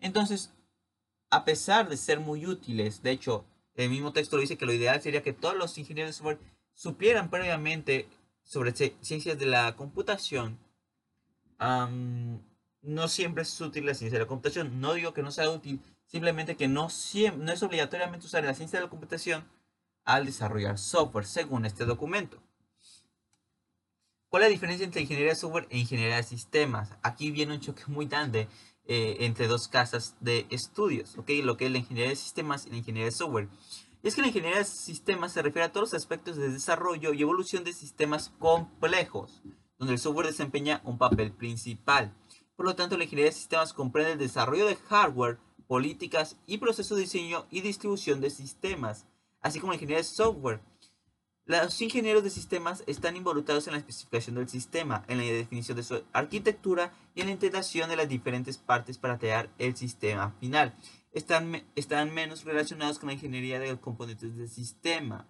Entonces, 0.00 0.54
a 1.28 1.44
pesar 1.44 1.90
de 1.90 1.98
ser 1.98 2.18
muy 2.18 2.46
útiles, 2.46 3.02
de 3.02 3.10
hecho, 3.10 3.44
el 3.74 3.90
mismo 3.90 4.14
texto 4.14 4.38
dice 4.38 4.56
que 4.56 4.64
lo 4.64 4.72
ideal 4.72 5.02
sería 5.02 5.22
que 5.22 5.34
todos 5.34 5.54
los 5.54 5.76
ingenieros 5.76 6.08
de 6.08 6.14
software 6.14 6.38
supieran 6.72 7.28
previamente 7.28 8.08
sobre 8.42 8.72
ciencias 8.72 9.38
de 9.38 9.44
la 9.44 9.76
computación. 9.76 10.58
No 11.58 13.08
siempre 13.08 13.42
es 13.42 13.60
útil 13.60 13.86
la 13.86 13.94
ciencia 13.94 14.18
de 14.18 14.24
la 14.24 14.28
computación. 14.28 14.80
No 14.80 14.94
digo 14.94 15.14
que 15.14 15.22
no 15.22 15.30
sea 15.30 15.50
útil, 15.50 15.80
simplemente 16.06 16.56
que 16.56 16.68
no, 16.68 16.88
no 17.36 17.52
es 17.52 17.62
obligatoriamente 17.62 18.26
usar 18.26 18.44
la 18.44 18.54
ciencia 18.54 18.78
de 18.78 18.86
la 18.86 18.90
computación 18.90 19.44
al 20.04 20.26
desarrollar 20.26 20.78
software, 20.78 21.26
según 21.26 21.64
este 21.64 21.84
documento. 21.84 22.42
¿Cuál 24.28 24.44
es 24.44 24.48
la 24.48 24.52
diferencia 24.52 24.84
entre 24.84 25.02
ingeniería 25.02 25.32
de 25.32 25.38
software 25.38 25.66
e 25.68 25.78
ingeniería 25.78 26.16
de 26.16 26.22
sistemas? 26.22 26.90
Aquí 27.02 27.30
viene 27.30 27.54
un 27.54 27.60
choque 27.60 27.82
muy 27.86 28.06
grande 28.06 28.48
eh, 28.86 29.18
entre 29.20 29.46
dos 29.46 29.68
casas 29.68 30.16
de 30.20 30.46
estudios, 30.48 31.16
¿ok? 31.18 31.30
Lo 31.42 31.56
que 31.56 31.66
es 31.66 31.70
la 31.70 31.78
ingeniería 31.78 32.10
de 32.10 32.16
sistemas 32.16 32.66
y 32.66 32.70
la 32.70 32.78
ingeniería 32.78 33.10
de 33.10 33.16
software. 33.16 33.48
Y 34.02 34.08
es 34.08 34.14
que 34.14 34.22
la 34.22 34.28
ingeniería 34.28 34.58
de 34.58 34.64
sistemas 34.64 35.32
se 35.32 35.42
refiere 35.42 35.66
a 35.66 35.72
todos 35.72 35.92
los 35.92 36.02
aspectos 36.02 36.36
de 36.36 36.48
desarrollo 36.48 37.12
y 37.12 37.22
evolución 37.22 37.62
de 37.62 37.72
sistemas 37.72 38.32
complejos, 38.38 39.42
donde 39.82 39.94
el 39.94 39.98
software 39.98 40.28
desempeña 40.28 40.80
un 40.84 40.96
papel 40.96 41.32
principal. 41.32 42.14
Por 42.54 42.66
lo 42.66 42.76
tanto, 42.76 42.96
la 42.96 43.02
ingeniería 43.02 43.32
de 43.32 43.36
sistemas 43.36 43.72
comprende 43.72 44.12
el 44.12 44.18
desarrollo 44.18 44.64
de 44.64 44.76
hardware, 44.76 45.38
políticas 45.66 46.36
y 46.46 46.58
procesos 46.58 46.96
de 46.96 47.02
diseño 47.02 47.46
y 47.50 47.62
distribución 47.62 48.20
de 48.20 48.30
sistemas, 48.30 49.06
así 49.40 49.58
como 49.58 49.72
la 49.72 49.78
ingeniería 49.78 49.98
de 49.98 50.04
software, 50.04 50.60
los 51.46 51.82
ingenieros 51.82 52.22
de 52.22 52.30
sistemas 52.30 52.84
están 52.86 53.16
involucrados 53.16 53.66
en 53.66 53.72
la 53.72 53.80
especificación 53.80 54.36
del 54.36 54.48
sistema, 54.48 55.04
en 55.08 55.18
la 55.18 55.24
definición 55.24 55.76
de 55.76 55.82
su 55.82 56.00
arquitectura 56.12 56.92
y 57.16 57.22
en 57.22 57.26
la 57.26 57.32
integración 57.32 57.90
de 57.90 57.96
las 57.96 58.08
diferentes 58.08 58.58
partes 58.58 58.98
para 58.98 59.18
crear 59.18 59.50
el 59.58 59.74
sistema 59.74 60.30
final. 60.38 60.76
Están, 61.10 61.64
están 61.74 62.14
menos 62.14 62.44
relacionados 62.44 63.00
con 63.00 63.08
la 63.08 63.14
ingeniería 63.14 63.58
de 63.58 63.70
los 63.70 63.80
componentes 63.80 64.36
del 64.36 64.48
sistema. 64.48 65.26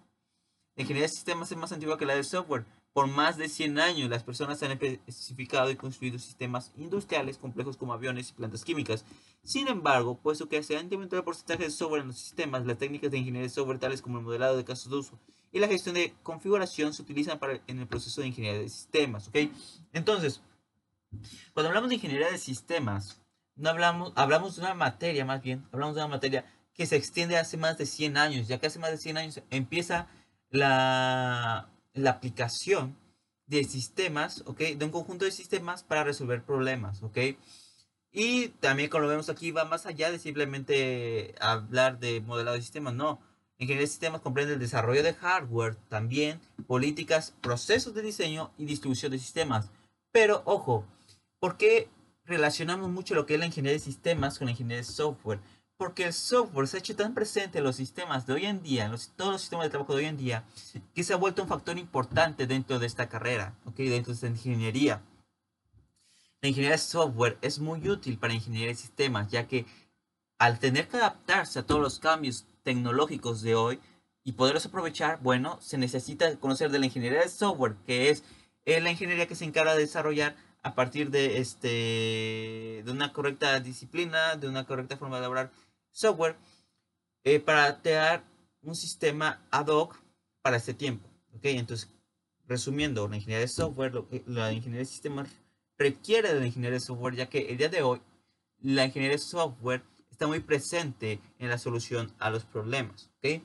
La 0.75 0.83
ingeniería 0.83 1.07
de 1.07 1.15
sistemas 1.15 1.51
es 1.51 1.57
más 1.57 1.71
antigua 1.71 1.97
que 1.97 2.05
la 2.05 2.13
del 2.13 2.23
software. 2.23 2.67
Por 2.93 3.07
más 3.07 3.37
de 3.37 3.49
100 3.49 3.79
años, 3.79 4.09
las 4.09 4.23
personas 4.23 4.61
han 4.61 4.71
especificado 4.71 5.71
y 5.71 5.75
construido 5.75 6.19
sistemas 6.19 6.71
industriales 6.77 7.39
complejos 7.39 7.75
como 7.75 7.93
aviones 7.93 8.29
y 8.29 8.33
plantas 8.33 8.63
químicas. 8.63 9.03
Sin 9.43 9.67
embargo, 9.67 10.19
puesto 10.21 10.47
que 10.47 10.61
se 10.61 10.77
ha 10.77 10.81
incrementado 10.81 11.19
el 11.19 11.25
porcentaje 11.25 11.63
de 11.63 11.71
software 11.71 12.01
en 12.01 12.07
los 12.09 12.17
sistemas, 12.17 12.65
las 12.65 12.77
técnicas 12.77 13.09
de 13.09 13.17
ingeniería 13.17 13.47
de 13.47 13.53
software 13.53 13.79
tales 13.79 14.01
como 14.01 14.19
el 14.19 14.23
modelado 14.23 14.55
de 14.55 14.63
casos 14.63 14.91
de 14.91 14.97
uso 14.97 15.19
y 15.53 15.59
la 15.59 15.67
gestión 15.67 15.95
de 15.95 16.13
configuración 16.23 16.93
se 16.93 17.03
utilizan 17.03 17.39
para, 17.39 17.61
en 17.67 17.79
el 17.79 17.87
proceso 17.87 18.21
de 18.21 18.27
ingeniería 18.27 18.59
de 18.59 18.69
sistemas, 18.69 19.27
¿ok? 19.27 19.37
Entonces, 19.93 20.41
cuando 21.53 21.69
hablamos 21.69 21.89
de 21.89 21.95
ingeniería 21.95 22.31
de 22.31 22.39
sistemas, 22.39 23.21
no 23.55 23.69
hablamos, 23.69 24.13
hablamos 24.15 24.55
de 24.55 24.63
una 24.63 24.73
materia, 24.73 25.25
más 25.25 25.43
bien, 25.43 25.63
hablamos 25.71 25.95
de 25.95 26.01
una 26.01 26.15
materia 26.15 26.51
que 26.73 26.87
se 26.87 26.95
extiende 26.95 27.37
hace 27.37 27.55
más 27.55 27.77
de 27.77 27.85
100 27.85 28.17
años, 28.17 28.47
ya 28.47 28.59
que 28.59 28.65
hace 28.65 28.79
más 28.79 28.89
de 28.89 28.97
100 28.97 29.17
años 29.17 29.41
empieza 29.51 30.07
la, 30.49 31.69
la 31.93 32.11
aplicación 32.11 32.95
de 33.47 33.63
sistemas, 33.63 34.43
¿ok? 34.45 34.59
De 34.77 34.85
un 34.85 34.91
conjunto 34.91 35.25
de 35.25 35.31
sistemas 35.31 35.83
para 35.83 36.03
resolver 36.03 36.43
problemas, 36.43 37.03
¿ok? 37.03 37.17
Y 38.11 38.49
también, 38.59 38.89
como 38.89 39.03
lo 39.03 39.09
vemos 39.09 39.29
aquí, 39.29 39.51
va 39.51 39.65
más 39.65 39.85
allá 39.85 40.11
de 40.11 40.19
simplemente 40.19 41.35
hablar 41.39 41.99
de 41.99 42.21
modelado 42.21 42.55
de 42.55 42.61
sistemas, 42.61 42.93
no 42.93 43.19
Ingeniería 43.63 43.83
de 43.83 43.87
sistemas 43.87 44.21
comprende 44.21 44.53
el 44.53 44.59
desarrollo 44.59 45.03
de 45.03 45.13
hardware, 45.13 45.75
también 45.87 46.41
políticas, 46.67 47.33
procesos 47.39 47.93
de 47.93 48.01
diseño 48.01 48.51
y 48.57 48.65
distribución 48.65 49.11
de 49.11 49.19
sistemas. 49.19 49.69
Pero 50.11 50.41
ojo, 50.45 50.85
¿por 51.39 51.55
qué 51.55 51.87
relacionamos 52.25 52.89
mucho 52.89 53.15
lo 53.15 53.25
que 53.25 53.35
es 53.35 53.39
la 53.39 53.45
ingeniería 53.45 53.77
de 53.77 53.85
sistemas 53.85 54.37
con 54.37 54.47
la 54.47 54.51
ingeniería 54.51 54.77
de 54.77 54.83
software? 54.83 55.39
Porque 55.83 56.05
el 56.05 56.13
software 56.13 56.65
se 56.69 56.77
ha 56.77 56.79
hecho 56.79 56.95
tan 56.95 57.13
presente 57.13 57.57
en 57.57 57.65
los 57.65 57.75
sistemas 57.75 58.25
de 58.25 58.31
hoy 58.31 58.45
en 58.45 58.63
día, 58.63 58.85
en 58.85 58.95
todos 59.17 59.33
los 59.33 59.41
sistemas 59.41 59.65
de 59.65 59.69
trabajo 59.69 59.93
de 59.93 60.03
hoy 60.03 60.05
en 60.05 60.15
día, 60.15 60.45
que 60.95 61.03
se 61.03 61.11
ha 61.11 61.17
vuelto 61.17 61.41
un 61.41 61.49
factor 61.49 61.77
importante 61.77 62.47
dentro 62.47 62.79
de 62.79 62.87
esta 62.87 63.09
carrera, 63.09 63.53
¿okay? 63.65 63.89
dentro 63.89 64.13
de 64.13 64.15
esta 64.15 64.27
ingeniería. 64.27 65.01
La 66.39 66.47
ingeniería 66.47 66.77
de 66.77 66.81
software 66.81 67.37
es 67.41 67.59
muy 67.59 67.89
útil 67.89 68.17
para 68.17 68.33
ingeniería 68.33 68.69
de 68.69 68.75
sistemas, 68.75 69.29
ya 69.29 69.45
que 69.45 69.65
al 70.37 70.57
tener 70.57 70.87
que 70.87 70.95
adaptarse 70.95 71.59
a 71.59 71.65
todos 71.65 71.81
los 71.81 71.99
cambios 71.99 72.45
tecnológicos 72.63 73.41
de 73.41 73.55
hoy 73.55 73.81
y 74.23 74.31
poderlos 74.31 74.65
aprovechar, 74.65 75.19
bueno, 75.21 75.59
se 75.59 75.77
necesita 75.77 76.33
conocer 76.37 76.71
de 76.71 76.79
la 76.79 76.85
ingeniería 76.85 77.19
de 77.19 77.27
software, 77.27 77.75
que 77.85 78.09
es 78.09 78.23
la 78.65 78.89
ingeniería 78.89 79.27
que 79.27 79.35
se 79.35 79.43
encarga 79.43 79.73
de 79.73 79.81
desarrollar 79.81 80.37
a 80.61 80.75
partir 80.75 81.09
de, 81.09 81.39
este, 81.39 82.83
de 82.85 82.89
una 82.89 83.11
correcta 83.11 83.59
disciplina, 83.59 84.37
de 84.37 84.47
una 84.47 84.65
correcta 84.65 84.95
forma 84.95 85.17
de 85.17 85.23
elaborar 85.23 85.51
software, 85.93 86.35
eh, 87.23 87.39
para 87.39 87.81
crear 87.81 88.23
un 88.61 88.75
sistema 88.75 89.47
ad 89.49 89.67
hoc 89.67 89.97
para 90.41 90.57
este 90.57 90.73
tiempo. 90.73 91.07
¿ok? 91.33 91.45
Entonces, 91.45 91.89
resumiendo, 92.45 93.07
la 93.07 93.15
ingeniería 93.15 93.45
de 93.45 93.47
software, 93.47 93.93
la 94.25 94.51
ingeniería 94.51 94.79
de 94.79 94.85
sistemas 94.85 95.29
requiere 95.77 96.33
de 96.33 96.39
la 96.39 96.45
ingeniería 96.45 96.79
de 96.79 96.85
software, 96.85 97.15
ya 97.15 97.29
que 97.29 97.49
el 97.49 97.57
día 97.57 97.69
de 97.69 97.81
hoy 97.81 98.01
la 98.59 98.85
ingeniería 98.85 99.17
de 99.17 99.23
software 99.23 99.83
está 100.09 100.27
muy 100.27 100.39
presente 100.39 101.21
en 101.39 101.49
la 101.49 101.57
solución 101.57 102.13
a 102.19 102.29
los 102.29 102.43
problemas. 102.43 103.09
¿ok? 103.17 103.41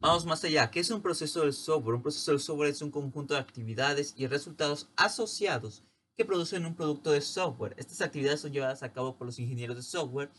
Vamos 0.00 0.26
más 0.26 0.44
allá. 0.44 0.70
¿Qué 0.70 0.80
es 0.80 0.90
un 0.90 1.00
proceso 1.00 1.40
del 1.40 1.52
software? 1.52 1.96
Un 1.96 2.02
proceso 2.02 2.30
del 2.30 2.40
software 2.40 2.70
es 2.70 2.82
un 2.82 2.90
conjunto 2.90 3.34
de 3.34 3.40
actividades 3.40 4.14
y 4.16 4.26
resultados 4.26 4.88
asociados 4.96 5.82
que 6.16 6.24
producen 6.24 6.66
un 6.66 6.74
producto 6.74 7.10
de 7.10 7.20
software. 7.20 7.74
Estas 7.78 8.00
actividades 8.00 8.40
son 8.40 8.52
llevadas 8.52 8.82
a 8.82 8.92
cabo 8.92 9.16
por 9.16 9.26
los 9.26 9.38
ingenieros 9.38 9.76
de 9.76 9.82
software 9.82 10.30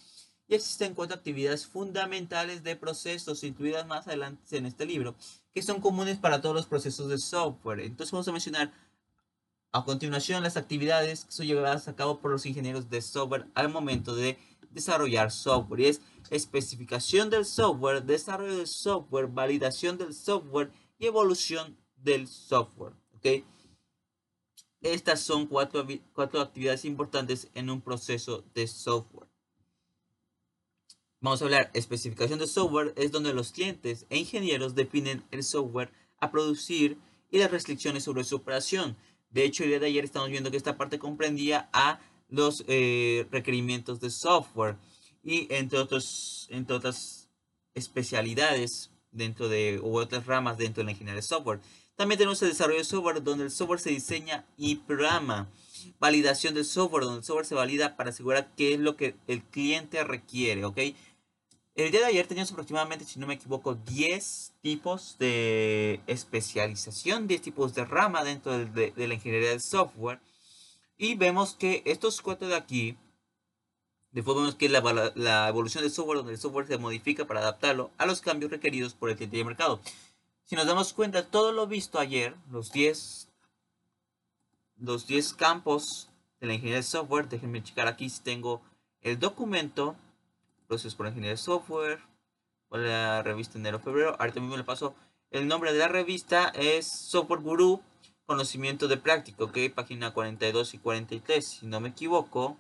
y 0.48 0.56
existen 0.56 0.94
cuatro 0.94 1.16
actividades 1.16 1.66
fundamentales 1.66 2.64
de 2.64 2.76
procesos 2.76 3.44
incluidas 3.44 3.88
más 3.88 4.08
adelante 4.08 4.58
en 4.58 4.66
este 4.66 4.86
libro 4.86 5.16
que 5.54 5.62
son 5.62 5.80
comunes 5.80 6.18
para 6.18 6.42
todos 6.42 6.54
los 6.54 6.66
procesos 6.66 7.08
de 7.08 7.18
software. 7.18 7.80
Entonces 7.80 8.12
vamos 8.12 8.28
a 8.28 8.34
mencionar 8.34 8.74
a 9.72 9.86
continuación 9.86 10.44
las 10.44 10.58
actividades 10.58 11.26
que 11.26 11.32
son 11.32 11.48
llevadas 11.48 11.88
a 11.88 11.96
cabo 11.96 12.20
por 12.20 12.32
los 12.32 12.46
ingenieros 12.46 12.90
de 12.90 13.02
software 13.02 13.48
al 13.56 13.70
momento 13.70 14.16
de 14.16 14.38
desarrollar 14.72 15.32
software. 15.32 15.82
Es 15.82 16.02
especificación 16.30 17.30
del 17.30 17.46
software, 17.46 18.04
desarrollo 18.04 18.58
del 18.58 18.68
software, 18.68 19.28
validación 19.28 19.98
del 19.98 20.14
software 20.14 20.72
y 20.98 21.06
evolución 21.06 21.78
del 21.96 22.28
software. 22.28 22.94
¿ok? 23.14 23.46
Estas 24.82 25.22
son 25.22 25.48
cuatro, 25.48 25.88
cuatro 26.14 26.42
actividades 26.42 26.84
importantes 26.84 27.50
en 27.54 27.70
un 27.70 27.82
proceso 27.82 28.44
de 28.54 28.68
software. 28.68 29.25
Vamos 31.26 31.42
a 31.42 31.46
hablar 31.46 31.72
especificación 31.74 32.38
de 32.38 32.46
software, 32.46 32.94
es 32.98 33.12
donde 33.12 33.34
los 33.34 33.52
clientes 33.52 34.06
e 34.12 34.18
ingenieros 34.20 34.76
definen 34.76 35.24
el 35.32 35.44
software 35.44 35.90
a 36.20 36.30
producir 36.30 37.00
y 37.32 37.40
las 37.40 37.50
restricciones 37.50 38.04
sobre 38.04 38.24
su 38.24 38.36
operación. 38.36 38.96
De 39.32 39.44
hecho, 39.44 39.64
el 39.64 39.70
día 39.70 39.80
de 39.80 39.88
ayer 39.88 40.06
estamos 40.06 40.30
viendo 40.30 40.52
que 40.52 40.58
esta 40.58 40.78
parte 40.78 41.00
comprendía 41.00 41.68
a 41.74 42.00
los 42.30 42.64
eh, 42.68 43.26
requerimientos 43.32 44.00
de 44.00 44.12
software 44.12 44.76
y 45.24 45.52
entre, 45.52 45.80
otros, 45.80 46.46
entre 46.52 46.76
otras 46.76 47.28
especialidades 47.74 48.92
dentro 49.10 49.50
de 49.50 49.80
u 49.82 49.98
otras 49.98 50.28
ramas 50.28 50.60
dentro 50.60 50.82
de 50.82 50.86
la 50.86 50.92
ingeniería 50.92 51.22
de 51.22 51.28
software. 51.28 51.60
También 51.96 52.20
tenemos 52.20 52.40
el 52.44 52.50
desarrollo 52.50 52.78
de 52.78 52.84
software 52.84 53.24
donde 53.24 53.46
el 53.46 53.52
software 53.52 53.80
se 53.80 53.90
diseña 53.90 54.46
y 54.58 54.76
programa. 54.76 55.50
Validación 56.00 56.54
del 56.54 56.66
software 56.66 57.04
donde 57.04 57.20
el 57.20 57.26
software 57.26 57.48
se 57.48 57.56
valida 57.56 57.96
para 57.96 58.12
asegurar 58.12 58.52
qué 58.56 58.76
es 58.76 58.80
lo 58.80 58.96
que 58.96 59.16
el 59.28 59.42
cliente 59.44 60.04
requiere, 60.04 60.66
¿ok? 60.66 60.78
El 61.76 61.92
día 61.92 62.00
de 62.00 62.06
ayer 62.06 62.26
teníamos 62.26 62.52
aproximadamente, 62.54 63.04
si 63.04 63.20
no 63.20 63.28
me 63.28 63.34
equivoco, 63.34 63.76
10 63.76 64.54
tipos 64.62 65.18
de 65.20 66.00
especialización, 66.08 67.28
10 67.28 67.42
tipos 67.42 67.76
de 67.76 67.84
rama 67.84 68.24
dentro 68.24 68.58
de, 68.58 68.94
la 68.96 69.14
ingeniería 69.14 69.50
de 69.50 69.60
software. 69.60 70.22
Y 70.98 71.16
vemos 71.16 71.54
que 71.56 71.84
estos 71.86 72.22
cuatro 72.22 72.48
de 72.48 72.56
aquí, 72.56 72.98
después 74.12 74.38
vemos 74.38 74.56
que 74.56 74.70
la, 74.70 75.12
la 75.16 75.50
evolución 75.50 75.84
del 75.84 75.92
software, 75.92 76.20
donde 76.20 76.32
el 76.32 76.40
software 76.40 76.68
se 76.68 76.78
modifica 76.78 77.28
para 77.28 77.42
adaptarlo 77.42 77.92
a 77.98 78.06
los 78.06 78.22
cambios 78.22 78.52
requeridos 78.52 78.94
por 78.94 79.10
el 79.10 79.18
cliente 79.18 79.36
de 79.36 79.44
mercado. 79.44 79.82
Si 80.46 80.56
nos 80.56 80.68
damos 80.68 80.94
cuenta, 80.94 81.28
todo 81.28 81.52
lo 81.52 81.68
visto 81.68 82.00
ayer, 82.00 82.36
los 82.50 82.72
10 82.72 83.28
los 84.78 85.08
10 85.08 85.34
campos 85.34 86.10
de 86.40 86.48
la 86.48 86.54
ingeniería 86.54 86.78
de 86.78 86.84
software, 86.84 87.28
déjenme 87.28 87.64
checar 87.64 87.88
aquí 87.88 88.10
si 88.10 88.22
tengo 88.22 88.62
el 89.02 89.20
documento, 89.20 89.96
procesos 90.66 90.96
por 90.96 91.08
ingeniería 91.08 91.32
de 91.32 91.38
software, 91.38 92.00
o 92.70 92.78
la 92.78 93.24
revista 93.24 93.58
enero-febrero, 93.58 94.16
ahorita 94.20 94.40
mismo 94.40 94.58
le 94.58 94.64
paso 94.64 94.96
el 95.32 95.48
nombre 95.48 95.74
de 95.74 95.80
la 95.80 95.88
revista, 95.88 96.50
es 96.56 96.88
Software 96.88 97.42
Guru 97.42 97.82
conocimiento 98.26 98.88
de 98.88 98.98
práctica, 98.98 99.44
ok, 99.44 99.58
página 99.74 100.12
42 100.14 100.74
y 100.74 100.78
43, 100.80 101.46
si 101.46 101.68
no 101.68 101.80
me 101.80 101.90
equivoco. 101.90 102.58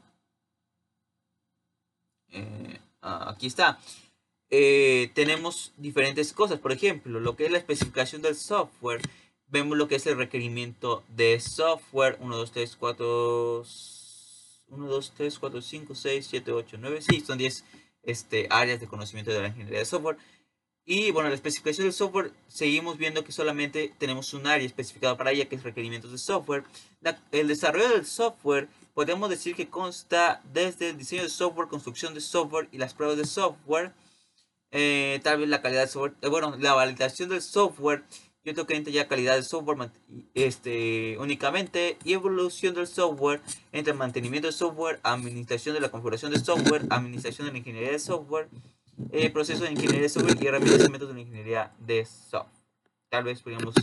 Eh, 2.29 2.79
aquí 3.01 3.47
está. 3.47 3.79
eh, 4.49 5.11
tenemos 5.15 5.73
diferentes 5.77 6.33
cosas. 6.33 6.59
Por 6.59 6.71
ejemplo, 6.71 7.19
lo 7.19 7.35
que 7.35 7.45
es 7.45 7.51
la 7.51 7.57
especificación 7.57 8.21
del 8.21 8.35
software. 8.35 9.01
Vemos 9.47 9.77
lo 9.77 9.87
que 9.87 9.95
es 9.95 10.05
el 10.07 10.17
requerimiento 10.17 11.03
de 11.09 11.39
software. 11.39 12.17
1, 12.19 12.37
2, 12.37 12.51
3, 12.51 12.75
4... 12.77 13.63
1, 14.67 14.87
2, 14.87 15.13
3, 15.15 15.39
4, 15.39 15.61
5, 15.61 15.95
6, 15.95 16.27
7, 16.27 16.51
8, 16.51 16.77
9. 16.79 17.01
Sí, 17.01 17.21
son 17.21 17.37
10 17.37 17.63
este, 18.05 18.47
áreas 18.49 18.79
de 18.79 18.87
conocimiento 18.87 19.31
de 19.31 19.41
la 19.41 19.47
ingeniería 19.47 19.79
de 19.79 19.85
software. 19.85 20.17
Y 20.85 21.09
bueno, 21.11 21.29
la 21.29 21.35
especificación 21.35 21.87
del 21.87 21.93
software, 21.93 22.31
seguimos 22.47 22.97
viendo 22.99 23.23
que 23.23 23.31
solamente 23.31 23.93
tenemos 23.97 24.33
un 24.35 24.45
área 24.45 24.67
especificada 24.67 25.17
para 25.17 25.31
ella, 25.31 25.49
que 25.49 25.55
es 25.55 25.63
requerimientos 25.63 26.11
de 26.11 26.19
software. 26.19 26.63
el 27.31 27.47
desarrollo 27.47 27.89
del 27.89 28.05
software, 28.05 28.67
podemos 28.93 29.29
decir 29.29 29.55
que 29.55 29.67
consta 29.67 30.41
desde 30.53 30.89
el 30.89 30.97
diseño 30.97 31.23
de 31.23 31.29
software, 31.29 31.67
construcción 31.67 32.13
de 32.13 32.21
software 32.21 32.67
y 32.71 32.77
las 32.77 32.93
pruebas 32.93 33.17
de 33.17 33.25
software. 33.25 33.93
Eh, 34.71 35.19
tal 35.23 35.39
vez 35.39 35.49
la 35.49 35.61
calidad 35.61 35.81
del 35.81 35.89
software, 35.89 36.13
eh, 36.21 36.27
bueno, 36.27 36.55
la 36.59 36.73
validación 36.73 37.29
del 37.29 37.41
software, 37.41 38.03
yo 38.45 38.53
tengo 38.53 38.67
que 38.67 38.91
ya 38.91 39.07
calidad 39.07 39.33
del 39.33 39.43
software 39.43 39.89
este, 40.35 41.17
únicamente 41.19 41.97
y 42.05 42.13
evolución 42.13 42.75
del 42.75 42.87
software 42.87 43.41
entre 43.71 43.93
mantenimiento 43.93 44.47
del 44.47 44.53
software, 44.53 44.99
administración 45.03 45.73
de 45.73 45.81
la 45.81 45.89
configuración 45.89 46.31
del 46.31 46.43
software, 46.43 46.83
administración 46.91 47.47
de 47.47 47.51
la 47.53 47.57
ingeniería 47.57 47.91
de 47.91 47.99
software 47.99 48.47
eh, 49.11 49.29
proceso 49.29 49.63
de 49.63 49.71
ingeniería 49.71 50.01
de 50.01 50.09
software 50.09 50.37
y 50.41 50.47
herramientas 50.47 50.89
métodos 50.89 51.09
de 51.09 51.15
la 51.15 51.21
ingeniería 51.21 51.71
de 51.79 52.05
software. 52.05 52.53
Tal 53.09 53.23
vez 53.23 53.41
podríamos, 53.41 53.73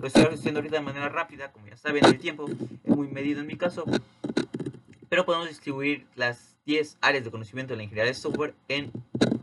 lo 0.00 0.06
estoy 0.06 0.24
haciendo 0.24 0.60
ahorita 0.60 0.76
de 0.76 0.82
manera 0.82 1.08
rápida, 1.08 1.50
como 1.50 1.66
ya 1.66 1.76
saben, 1.76 2.04
el 2.04 2.18
tiempo 2.18 2.48
es 2.84 2.96
muy 2.96 3.08
medido 3.08 3.40
en 3.40 3.46
mi 3.46 3.56
caso, 3.56 3.84
pero 5.08 5.24
podemos 5.24 5.48
distribuir 5.48 6.06
las 6.14 6.56
10 6.66 6.98
áreas 7.00 7.24
de 7.24 7.30
conocimiento 7.30 7.72
de 7.72 7.78
la 7.78 7.82
ingeniería 7.84 8.12
de 8.12 8.18
software 8.18 8.54
en 8.68 8.92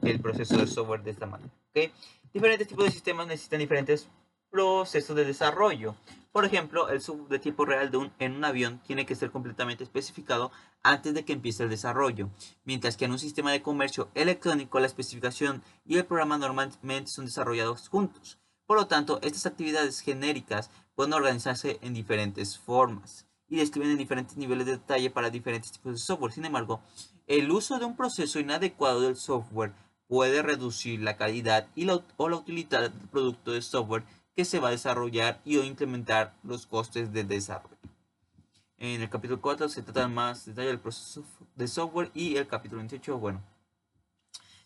el 0.03 0.19
proceso 0.19 0.57
de 0.57 0.67
software 0.67 1.03
de 1.03 1.12
esta 1.12 1.25
manera. 1.25 1.51
¿okay? 1.72 1.91
Diferentes 2.34 2.67
tipos 2.67 2.86
de 2.86 2.91
sistemas 2.91 3.27
necesitan 3.27 3.60
diferentes 3.60 4.07
procesos 4.50 5.16
de 5.16 5.25
desarrollo. 5.25 5.96
Por 6.32 6.46
ejemplo, 6.46 6.89
el 6.89 7.01
sub 7.01 7.27
de 7.30 7.39
tiempo 7.39 7.66
real 7.66 7.89
de 7.89 7.98
un, 7.98 8.12
en 8.20 8.36
un 8.36 8.46
avión 8.46 8.80
tiene 8.86 9.06
que 9.06 9.16
ser 9.16 9.32
completamente 9.32 9.84
especificado 9.84 10.51
antes 10.84 11.13
de 11.13 11.25
que 11.25 11.34
empiece 11.34 11.63
el 11.63 11.70
desarrollo, 11.70 12.30
mientras 12.63 12.96
que 12.96 13.06
en 13.06 13.12
un 13.12 13.20
sistema 13.20 13.51
de 13.51 13.62
comercio 13.62 14.10
electrónico 14.13 14.80
la 14.80 14.86
especificación 14.86 15.63
y 15.86 15.98
el 15.98 16.06
programa 16.06 16.38
normalmente 16.38 17.10
son 17.10 17.25
desarrollados 17.25 17.89
juntos. 17.89 18.38
Por 18.68 18.77
lo 18.77 18.88
tanto, 18.88 19.20
estas 19.22 19.46
actividades 19.46 20.01
genéricas 20.01 20.70
pueden 20.94 21.13
organizarse 21.13 21.80
en 21.82 21.94
diferentes 21.94 22.60
formas 22.60 23.25
y 23.50 23.58
describen 23.58 23.92
en 23.92 23.98
diferentes 23.98 24.38
niveles 24.38 24.66
de 24.66 24.74
detalle 24.74 25.10
para 25.10 25.30
diferentes 25.30 25.72
tipos 25.72 25.94
de 25.94 25.98
software. 26.00 26.34
Sin 26.34 26.46
embargo, 26.46 26.82
el 27.27 27.50
uso 27.50 27.80
de 27.80 27.86
un 27.86 27.96
proceso 27.96 28.39
inadecuado 28.39 29.01
del 29.01 29.16
software 29.16 29.74
puede 30.08 30.42
reducir 30.42 31.01
la 31.01 31.18
calidad 31.18 31.68
y 31.75 31.88
o 31.89 32.30
la 32.30 32.36
utilidad 32.36 32.89
del 32.89 33.10
producto 33.10 33.51
de 33.51 33.62
software 33.62 34.04
que 34.38 34.46
se 34.46 34.60
va 34.60 34.67
a 34.67 34.72
desarrollar 34.72 35.41
y 35.46 35.58
o 35.58 35.63
implementar 35.63 36.36
los 36.44 36.67
costes 36.67 37.12
de 37.12 37.24
desarrollo. 37.24 37.75
En 38.77 39.01
el 39.01 39.10
capítulo 39.10 39.41
4 39.41 39.67
se 39.67 39.82
trata 39.82 40.08
más 40.08 40.46
detalle 40.46 40.67
del 40.67 40.79
proceso 40.79 41.24
de 41.56 41.67
software 41.67 42.12
y 42.13 42.36
el 42.36 42.46
capítulo 42.46 42.77
28, 42.77 43.17
bueno. 43.17 43.41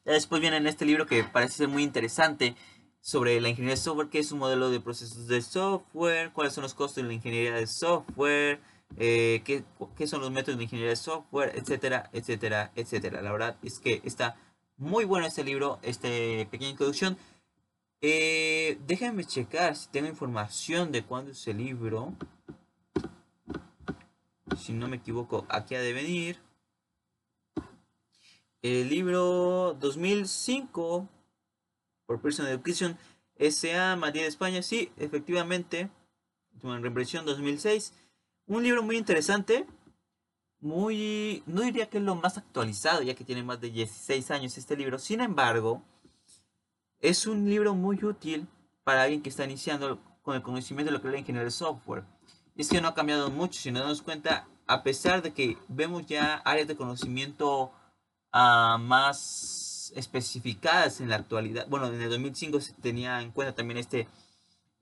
Ya 0.04 0.12
después 0.12 0.42
viene 0.42 0.58
en 0.58 0.68
este 0.68 0.84
libro 0.84 1.06
que 1.06 1.24
parece 1.24 1.54
ser 1.54 1.70
muy 1.70 1.84
interesante 1.84 2.58
sobre 3.00 3.40
la 3.40 3.48
ingeniería 3.48 3.76
de 3.76 3.82
software, 3.82 4.10
que 4.10 4.20
es 4.20 4.34
un 4.34 4.40
modelo 4.40 4.70
de 4.70 4.82
procesos 4.82 5.28
de 5.28 5.42
software, 5.42 6.34
cuáles 6.34 6.54
son 6.54 6.64
los 6.64 6.74
costos 6.74 6.98
de 6.98 7.04
la 7.04 7.14
ingeniería 7.14 7.54
de 7.54 7.66
software, 7.66 8.60
eh, 8.98 9.42
qué, 9.46 9.64
qué, 9.96 10.06
son 10.06 10.20
los 10.20 10.32
métodos 10.32 10.58
de 10.58 10.66
ingeniería 10.66 10.90
de 10.90 10.98
software, 10.98 11.54
etcétera, 11.56 12.10
etcétera, 12.12 12.74
etcétera. 12.76 13.22
La 13.22 13.32
verdad 13.32 13.56
es 13.64 13.80
que 13.80 14.02
está 14.04 14.36
muy 14.76 15.06
bueno 15.06 15.28
este 15.28 15.46
libro, 15.46 15.80
esta 15.82 16.10
pequeña 16.50 16.72
introducción. 16.72 17.18
Eh, 18.02 18.80
déjenme 18.88 19.26
checar 19.26 19.76
si 19.76 19.88
tengo 19.90 20.08
información 20.08 20.92
de 20.92 21.04
cuándo 21.04 21.32
es 21.32 21.48
el 21.48 21.58
libro 21.58 22.16
si 24.62 24.74
no 24.74 24.88
me 24.88 24.98
equivoco, 24.98 25.46
aquí 25.50 25.76
ha 25.76 25.82
de 25.82 25.94
venir. 25.94 26.38
El 28.62 28.90
libro 28.90 29.76
2005 29.80 31.10
por 32.06 32.22
Pearson 32.22 32.48
Education 32.48 32.98
S.A. 33.38 33.96
Madrid, 33.96 34.22
España. 34.22 34.62
Sí, 34.62 34.92
efectivamente. 34.98 35.90
En 36.62 36.82
reimpresión 36.84 37.26
2006. 37.26 37.94
Un 38.46 38.64
libro 38.64 38.84
muy 38.84 38.98
interesante. 38.98 39.66
Muy. 40.60 41.42
No 41.48 41.62
diría 41.62 41.90
que 41.90 41.98
es 41.98 42.04
lo 42.04 42.16
más 42.16 42.38
actualizado, 42.38 43.02
ya 43.02 43.16
que 43.16 43.24
tiene 43.24 43.44
más 43.44 43.60
de 43.62 43.72
16 43.72 44.30
años 44.30 44.58
este 44.58 44.78
libro. 44.78 45.00
Sin 45.00 45.22
embargo, 45.22 45.82
es 47.02 47.28
un 47.28 47.50
libro 47.50 47.76
muy 47.76 48.04
útil 48.04 48.48
para 48.84 49.04
alguien 49.04 49.22
que 49.22 49.30
está 49.30 49.44
iniciando 49.44 50.00
con 50.22 50.36
el 50.36 50.42
conocimiento 50.42 50.92
de 50.92 50.98
lo 50.98 51.02
que 51.02 51.08
es 51.08 51.14
la 51.14 51.20
ingeniería 51.20 51.46
de 51.46 51.52
software 51.52 52.04
es 52.56 52.70
que 52.70 52.82
no 52.82 52.90
ha 52.90 52.94
cambiado 52.94 53.30
mucho. 53.30 53.60
Si 53.60 53.72
nos 53.72 53.84
damos 53.84 54.02
cuenta, 54.02 54.48
a 54.68 54.84
pesar 54.84 55.22
de 55.22 55.34
que 55.34 55.58
vemos 55.68 56.06
ya 56.06 56.36
áreas 56.46 56.68
de 56.68 56.76
conocimiento 56.76 57.72
uh, 58.34 58.78
más 58.80 59.92
especificadas 59.96 61.02
en 61.02 61.10
la 61.10 61.16
actualidad, 61.18 61.68
bueno, 61.68 61.88
en 61.88 62.02
el 62.02 62.10
2005 62.10 62.62
se 62.62 62.74
tenía 62.74 63.22
en 63.22 63.32
cuenta 63.32 63.56
también 63.56 63.78
este, 63.78 64.08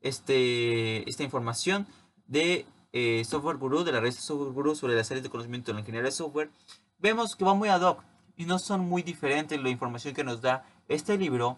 este, 0.02 1.10
esta 1.10 1.24
información 1.24 1.88
de 2.28 2.66
eh, 2.92 3.24
Software 3.26 3.58
Guru, 3.58 3.84
de 3.84 3.92
la 3.92 4.00
red 4.00 4.12
Software 4.12 4.52
Guru 4.52 4.76
sobre 4.76 4.96
las 4.96 5.10
áreas 5.10 5.24
de 5.24 5.30
conocimiento 5.30 5.72
en 5.72 5.78
la 5.78 5.82
ingeniería 5.82 6.10
de 6.10 6.16
software, 6.16 6.52
vemos 7.00 7.36
que 7.36 7.46
va 7.46 7.54
muy 7.54 7.70
ad 7.70 7.82
hoc 7.82 8.04
y 8.36 8.46
no 8.46 8.60
son 8.60 8.82
muy 8.82 9.04
diferentes 9.04 9.62
la 9.62 9.70
información 9.70 10.14
que 10.14 10.24
nos 10.24 10.42
da 10.42 10.66
este 10.88 11.18
libro 11.18 11.58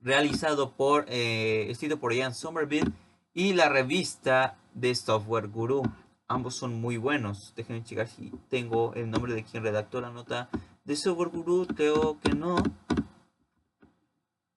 realizado 0.00 0.72
por, 0.72 1.06
eh, 1.08 1.70
escrito 1.70 1.98
por 1.98 2.12
Ian 2.12 2.34
Somerville 2.34 2.92
y 3.34 3.52
la 3.52 3.68
revista 3.68 4.56
de 4.74 4.94
Software 4.94 5.48
Guru. 5.48 5.82
Ambos 6.28 6.54
son 6.54 6.80
muy 6.80 6.96
buenos. 6.96 7.52
Déjenme 7.56 7.84
checar 7.84 8.08
si 8.08 8.30
tengo 8.48 8.94
el 8.94 9.10
nombre 9.10 9.34
de 9.34 9.44
quien 9.44 9.62
redactó 9.62 10.00
la 10.00 10.10
nota 10.10 10.48
de 10.84 10.96
Software 10.96 11.28
Guru. 11.30 11.66
Creo 11.66 12.18
que 12.20 12.34
no. 12.34 12.56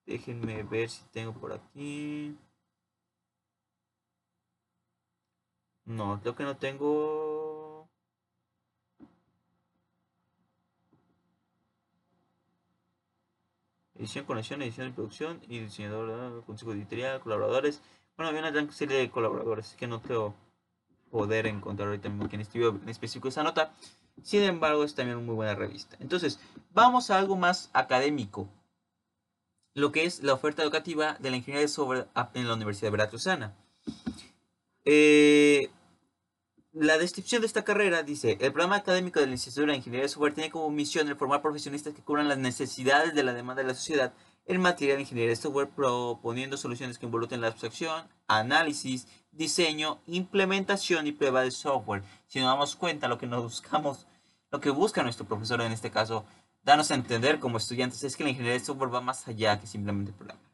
Déjenme 0.06 0.62
ver 0.62 0.88
si 0.90 1.02
tengo 1.12 1.32
por 1.32 1.52
aquí. 1.52 2.36
No, 5.84 6.20
creo 6.20 6.34
que 6.34 6.44
no 6.44 6.56
tengo. 6.56 7.33
Edición, 14.04 14.26
conexión, 14.26 14.60
edición 14.60 14.88
y 14.88 14.90
producción 14.90 15.40
y 15.48 15.60
diseñador, 15.60 16.44
consejo 16.44 16.74
editorial, 16.74 17.20
colaboradores. 17.20 17.80
Bueno, 18.18 18.28
había 18.28 18.42
una 18.42 18.50
gran 18.50 18.70
serie 18.70 18.98
de 18.98 19.10
colaboradores, 19.10 19.76
que 19.78 19.86
no 19.86 20.02
creo 20.02 20.34
poder 21.10 21.46
encontrar 21.46 21.88
ahorita 21.88 22.10
mismo 22.10 22.28
quien 22.28 22.42
escribió 22.42 22.78
en 22.82 22.90
específico 22.90 23.28
esa 23.28 23.42
nota. 23.42 23.72
Sin 24.22 24.42
embargo, 24.42 24.84
es 24.84 24.94
también 24.94 25.16
una 25.16 25.26
muy 25.26 25.34
buena 25.34 25.54
revista. 25.54 25.96
Entonces, 26.00 26.38
vamos 26.74 27.08
a 27.08 27.18
algo 27.18 27.38
más 27.38 27.70
académico. 27.72 28.46
Lo 29.72 29.90
que 29.90 30.04
es 30.04 30.22
la 30.22 30.34
oferta 30.34 30.62
educativa 30.62 31.16
de 31.18 31.30
la 31.30 31.36
ingeniería 31.38 31.66
software 31.66 32.06
en 32.34 32.46
la 32.46 32.52
Universidad 32.52 32.88
de 32.88 32.96
Veracruzana. 32.98 33.54
Eh, 34.84 35.70
la 36.74 36.98
descripción 36.98 37.40
de 37.40 37.46
esta 37.46 37.62
carrera 37.62 38.02
dice, 38.02 38.36
el 38.40 38.52
programa 38.52 38.76
académico 38.76 39.20
de 39.20 39.26
la 39.26 39.32
licenciatura 39.32 39.72
en 39.72 39.78
Ingeniería 39.78 40.02
de 40.02 40.08
Software 40.08 40.34
tiene 40.34 40.50
como 40.50 40.70
misión 40.70 41.06
el 41.06 41.14
formar 41.14 41.40
profesionistas 41.40 41.94
que 41.94 42.02
cubran 42.02 42.28
las 42.28 42.38
necesidades 42.38 43.14
de 43.14 43.22
la 43.22 43.32
demanda 43.32 43.62
de 43.62 43.68
la 43.68 43.74
sociedad 43.74 44.12
en 44.46 44.60
materia 44.60 44.96
de 44.96 45.02
ingeniería 45.02 45.30
de 45.30 45.36
software 45.36 45.68
proponiendo 45.68 46.56
soluciones 46.56 46.98
que 46.98 47.06
involucren 47.06 47.40
la 47.40 47.46
abstracción, 47.46 48.08
análisis, 48.26 49.06
diseño, 49.30 50.00
implementación 50.06 51.06
y 51.06 51.12
prueba 51.12 51.42
de 51.42 51.52
software. 51.52 52.02
Si 52.26 52.40
nos 52.40 52.48
damos 52.48 52.74
cuenta, 52.74 53.08
lo 53.08 53.18
que 53.18 53.26
nos 53.28 53.42
buscamos, 53.42 54.06
lo 54.50 54.60
que 54.60 54.70
busca 54.70 55.02
nuestro 55.04 55.26
profesor 55.26 55.60
en 55.62 55.72
este 55.72 55.92
caso, 55.92 56.26
darnos 56.64 56.90
a 56.90 56.96
entender 56.96 57.38
como 57.38 57.56
estudiantes 57.56 58.02
es 58.02 58.16
que 58.16 58.24
la 58.24 58.30
ingeniería 58.30 58.58
de 58.58 58.64
software 58.64 58.92
va 58.92 59.00
más 59.00 59.26
allá 59.28 59.60
que 59.60 59.68
simplemente 59.68 60.12
programar. 60.12 60.53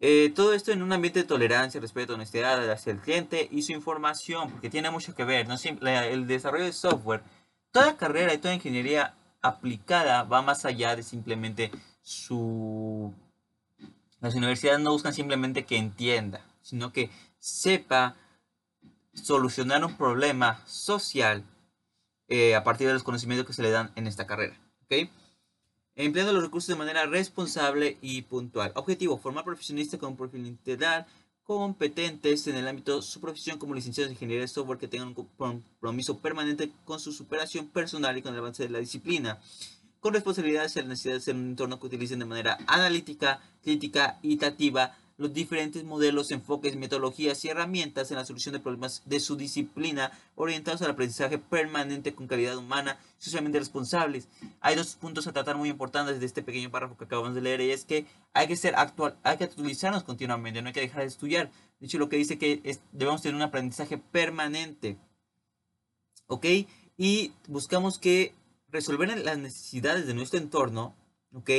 Eh, 0.00 0.32
todo 0.34 0.54
esto 0.54 0.70
en 0.70 0.82
un 0.82 0.92
ambiente 0.92 1.20
de 1.20 1.24
tolerancia, 1.26 1.80
respeto, 1.80 2.14
honestidad 2.14 2.70
hacia 2.70 2.92
el 2.92 3.00
cliente 3.00 3.48
y 3.50 3.62
su 3.62 3.72
información, 3.72 4.50
porque 4.50 4.70
tiene 4.70 4.90
mucho 4.90 5.14
que 5.14 5.24
ver. 5.24 5.48
¿no? 5.48 5.56
El 5.56 6.26
desarrollo 6.26 6.64
de 6.64 6.72
software, 6.72 7.22
toda 7.72 7.96
carrera 7.96 8.32
y 8.32 8.38
toda 8.38 8.54
ingeniería 8.54 9.14
aplicada 9.42 10.22
va 10.22 10.42
más 10.42 10.64
allá 10.64 10.94
de 10.96 11.02
simplemente 11.02 11.70
su... 12.02 13.12
Las 14.20 14.34
universidades 14.34 14.80
no 14.80 14.92
buscan 14.92 15.14
simplemente 15.14 15.64
que 15.64 15.76
entienda, 15.76 16.44
sino 16.62 16.92
que 16.92 17.10
sepa 17.38 18.16
solucionar 19.12 19.84
un 19.84 19.96
problema 19.96 20.60
social 20.66 21.44
eh, 22.28 22.54
a 22.54 22.64
partir 22.64 22.88
de 22.88 22.94
los 22.94 23.04
conocimientos 23.04 23.46
que 23.46 23.52
se 23.52 23.62
le 23.62 23.70
dan 23.70 23.92
en 23.94 24.06
esta 24.06 24.26
carrera. 24.26 24.58
¿okay? 24.84 25.10
Empleando 26.00 26.32
los 26.32 26.44
recursos 26.44 26.68
de 26.68 26.76
manera 26.76 27.06
responsable 27.06 27.98
y 28.00 28.22
puntual. 28.22 28.70
Objetivo, 28.76 29.18
formar 29.18 29.44
profesionistas 29.44 29.98
con 29.98 30.16
perfil 30.16 30.46
integral, 30.46 31.06
competentes 31.42 32.46
en 32.46 32.54
el 32.54 32.68
ámbito 32.68 32.94
de 32.94 33.02
su 33.02 33.20
profesión 33.20 33.58
como 33.58 33.74
licenciados 33.74 34.10
en 34.10 34.14
ingeniería 34.14 34.42
de 34.42 34.48
software 34.48 34.78
que 34.78 34.86
tengan 34.86 35.08
un 35.08 35.26
compromiso 35.36 36.18
permanente 36.18 36.70
con 36.84 37.00
su 37.00 37.12
superación 37.12 37.66
personal 37.66 38.16
y 38.16 38.22
con 38.22 38.32
el 38.32 38.38
avance 38.38 38.62
de 38.62 38.68
la 38.68 38.78
disciplina 38.78 39.40
con 40.00 40.14
responsabilidades 40.14 40.76
y 40.76 40.80
la 40.80 40.86
necesidad 40.86 41.14
de 41.14 41.20
ser 41.20 41.34
un 41.34 41.48
entorno 41.48 41.80
que 41.80 41.86
utilicen 41.86 42.20
de 42.20 42.24
manera 42.24 42.58
analítica, 42.66 43.40
crítica, 43.62 44.18
iterativa 44.22 44.96
los 45.18 45.34
diferentes 45.34 45.84
modelos, 45.84 46.30
enfoques, 46.30 46.76
metodologías 46.76 47.44
y 47.44 47.48
herramientas 47.48 48.10
en 48.10 48.16
la 48.16 48.24
solución 48.24 48.52
de 48.52 48.60
problemas 48.60 49.02
de 49.04 49.18
su 49.18 49.36
disciplina 49.36 50.12
orientados 50.36 50.80
al 50.82 50.92
aprendizaje 50.92 51.38
permanente 51.38 52.14
con 52.14 52.28
calidad 52.28 52.56
humana, 52.56 52.98
socialmente 53.18 53.58
responsables. 53.58 54.28
Hay 54.60 54.76
dos 54.76 54.94
puntos 54.94 55.26
a 55.26 55.32
tratar 55.32 55.56
muy 55.56 55.68
importantes 55.68 56.20
de 56.20 56.26
este 56.26 56.42
pequeño 56.42 56.70
párrafo 56.70 56.96
que 56.96 57.04
acabamos 57.04 57.34
de 57.34 57.40
leer 57.40 57.60
y 57.60 57.72
es 57.72 57.84
que 57.84 58.06
hay 58.32 58.46
que 58.46 58.56
ser 58.56 58.76
actual, 58.76 59.18
hay 59.24 59.36
que 59.36 59.44
actualizarnos 59.44 60.04
continuamente, 60.04 60.62
no 60.62 60.68
hay 60.68 60.74
que 60.74 60.80
dejar 60.80 61.00
de 61.00 61.08
estudiar. 61.08 61.50
De 61.80 61.86
hecho, 61.86 61.98
lo 61.98 62.08
que 62.08 62.16
dice 62.16 62.38
que 62.38 62.78
debemos 62.92 63.20
tener 63.20 63.34
un 63.34 63.42
aprendizaje 63.42 63.98
permanente. 63.98 64.96
¿Ok? 66.28 66.46
Y 66.96 67.32
buscamos 67.48 67.98
que 67.98 68.34
resolver 68.68 69.08
las 69.18 69.38
necesidades 69.38 70.06
de 70.06 70.14
nuestro 70.14 70.38
entorno, 70.38 70.94
¿ok? 71.32 71.50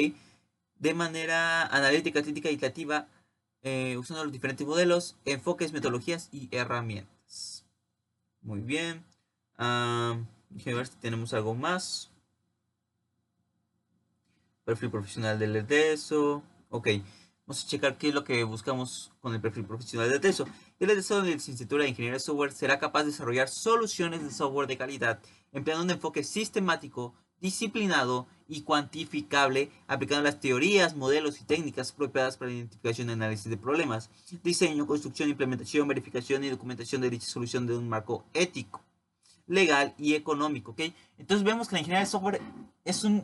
De 0.75 0.93
manera 0.93 1.65
analítica, 1.65 2.21
crítica 2.21 2.49
y 2.51 2.53
iterativa 2.53 3.07
eh, 3.63 3.97
usando 3.97 4.23
los 4.23 4.31
diferentes 4.33 4.65
modelos, 4.65 5.17
enfoques, 5.25 5.73
metodologías 5.73 6.29
y 6.31 6.49
herramientas. 6.51 7.65
Muy 8.41 8.61
bien. 8.61 9.03
Uh, 9.57 10.23
ver 10.49 10.87
si 10.87 10.95
tenemos 10.97 11.33
algo 11.33 11.53
más. 11.55 12.11
Perfil 14.63 14.89
profesional 14.89 15.37
del 15.37 15.55
EDESO. 15.55 16.43
Ok. 16.69 16.87
Vamos 17.45 17.65
a 17.65 17.67
checar 17.67 17.97
qué 17.97 18.09
es 18.09 18.13
lo 18.13 18.23
que 18.23 18.43
buscamos 18.43 19.11
con 19.21 19.33
el 19.33 19.41
perfil 19.41 19.65
profesional 19.65 20.07
del 20.07 20.19
EDESO. 20.19 20.45
El 20.79 20.91
EDESO 20.91 21.21
de 21.21 21.29
la 21.29 21.33
Instituto 21.33 21.77
de 21.77 21.89
Ingeniería 21.89 22.13
de 22.13 22.19
Software 22.19 22.51
será 22.51 22.79
capaz 22.79 23.01
de 23.01 23.07
desarrollar 23.07 23.49
soluciones 23.49 24.23
de 24.23 24.31
software 24.31 24.67
de 24.67 24.77
calidad 24.77 25.19
empleando 25.51 25.83
un 25.83 25.91
enfoque 25.91 26.23
sistemático 26.23 27.13
disciplinado 27.41 28.27
y 28.47 28.61
cuantificable, 28.61 29.71
aplicando 29.87 30.23
las 30.23 30.39
teorías, 30.39 30.95
modelos 30.95 31.39
y 31.39 31.43
técnicas 31.43 31.91
apropiadas 31.91 32.35
para 32.35 32.49
la 32.49 32.57
identificación 32.57 33.09
y 33.09 33.13
análisis 33.13 33.49
de 33.49 33.57
problemas, 33.57 34.09
diseño, 34.43 34.87
construcción, 34.87 35.29
implementación, 35.29 35.87
verificación 35.87 36.43
y 36.43 36.49
documentación 36.49 37.01
de 37.01 37.11
dicha 37.11 37.27
solución 37.27 37.67
de 37.67 37.77
un 37.77 37.87
marco 37.87 38.25
ético, 38.33 38.81
legal 39.45 39.93
y 39.99 40.15
económico. 40.15 40.71
¿okay? 40.71 40.95
Entonces 41.19 41.45
vemos 41.45 41.67
que 41.67 41.75
la 41.75 41.79
ingeniería 41.79 42.05
de 42.05 42.11
software 42.11 42.41
es 42.83 43.03
un 43.03 43.23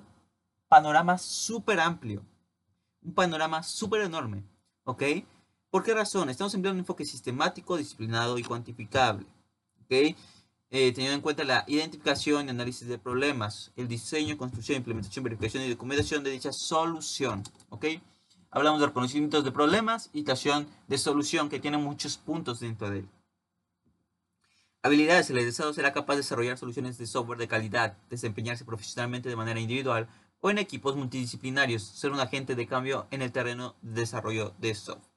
panorama 0.67 1.17
súper 1.17 1.79
amplio, 1.79 2.23
un 3.01 3.13
panorama 3.13 3.63
súper 3.63 4.01
enorme. 4.01 4.43
¿ok? 4.83 5.03
¿Por 5.71 5.81
qué 5.83 5.95
razón? 5.95 6.29
Estamos 6.29 6.53
empleando 6.53 6.75
un 6.75 6.81
enfoque 6.81 7.03
sistemático, 7.03 7.77
disciplinado 7.77 8.37
y 8.37 8.43
cuantificable. 8.43 9.25
¿ok? 9.85 10.15
Eh, 10.71 10.91
teniendo 10.91 11.15
en 11.15 11.21
cuenta 11.21 11.43
la 11.43 11.63
identificación 11.67 12.47
y 12.47 12.49
análisis 12.49 12.87
de 12.87 12.97
problemas, 12.97 13.71
el 13.75 13.87
diseño, 13.87 14.37
construcción, 14.37 14.77
implementación, 14.77 15.23
verificación 15.23 15.63
y 15.63 15.69
documentación 15.69 16.23
de 16.23 16.31
dicha 16.31 16.51
solución. 16.51 17.43
¿Ok? 17.69 17.85
Hablamos 18.49 18.79
de 18.79 18.87
reconocimientos 18.87 19.43
de 19.43 19.51
problemas 19.51 20.09
y 20.13 20.23
creación 20.23 20.67
de 20.87 20.97
solución 20.97 21.49
que 21.49 21.59
tiene 21.59 21.77
muchos 21.77 22.17
puntos 22.17 22.61
dentro 22.61 22.89
de 22.89 22.99
él. 22.99 23.09
Habilidades. 24.81 25.29
El 25.31 25.39
egresado 25.39 25.73
será 25.73 25.93
capaz 25.93 26.13
de 26.13 26.21
desarrollar 26.21 26.57
soluciones 26.57 26.97
de 26.97 27.07
software 27.07 27.39
de 27.39 27.47
calidad, 27.47 27.97
desempeñarse 28.09 28.65
profesionalmente 28.65 29.29
de 29.29 29.35
manera 29.35 29.59
individual 29.59 30.07
o 30.41 30.51
en 30.51 30.59
equipos 30.59 30.95
multidisciplinarios, 30.95 31.81
ser 31.81 32.11
un 32.11 32.19
agente 32.19 32.53
de 32.53 32.67
cambio 32.67 33.07
en 33.09 33.23
el 33.23 33.31
terreno 33.31 33.75
de 33.81 34.01
desarrollo 34.01 34.53
de 34.59 34.75
software. 34.75 35.14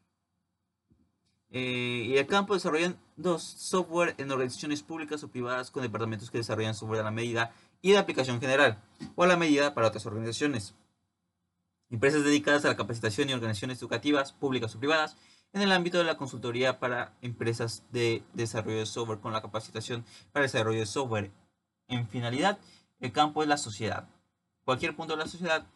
Eh, 1.51 2.05
y 2.07 2.17
el 2.19 2.27
campo 2.27 2.55
desarrollan 2.55 2.99
dos 3.17 3.43
software 3.43 4.15
en 4.19 4.31
organizaciones 4.31 4.83
públicas 4.83 5.23
o 5.25 5.29
privadas 5.29 5.71
con 5.71 5.83
departamentos 5.83 6.31
que 6.31 6.39
desarrollan 6.39 6.75
software 6.75 7.01
a 7.01 7.05
la 7.05 7.11
medida 7.11 7.53
y 7.81 7.93
de 7.93 7.99
aplicación 7.99 8.41
general 8.41 8.83
o 9.15 9.25
a 9.25 9.27
la 9.27 9.37
medida 9.37 9.75
para 9.75 9.89
otras 9.89 10.05
organizaciones. 10.07 10.75
Empresas 11.91 12.23
dedicadas 12.23 12.65
a 12.65 12.69
la 12.69 12.77
capacitación 12.77 13.31
y 13.31 13.33
organizaciones 13.33 13.79
educativas 13.79 14.33
públicas 14.33 14.75
o 14.75 14.79
privadas 14.79 15.17
en 15.55 15.63
el 15.63 15.73
ámbito 15.73 15.97
de 15.97 16.05
la 16.05 16.19
consultoría 16.19 16.79
para 16.79 17.15
empresas 17.23 17.83
de 17.93 18.23
desarrollo 18.35 18.79
de 18.79 18.87
software 18.87 19.21
con 19.21 19.33
la 19.33 19.41
capacitación 19.41 20.05
para 20.33 20.43
desarrollo 20.43 20.81
de 20.81 20.87
software. 20.87 21.31
En 21.89 22.07
finalidad, 22.07 22.59
el 23.01 23.13
campo 23.13 23.43
es 23.43 23.49
la 23.49 23.57
sociedad. 23.57 24.07
Cualquier 24.65 24.95
punto 24.95 25.15
de 25.15 25.23
la 25.23 25.29
sociedad, 25.29 25.67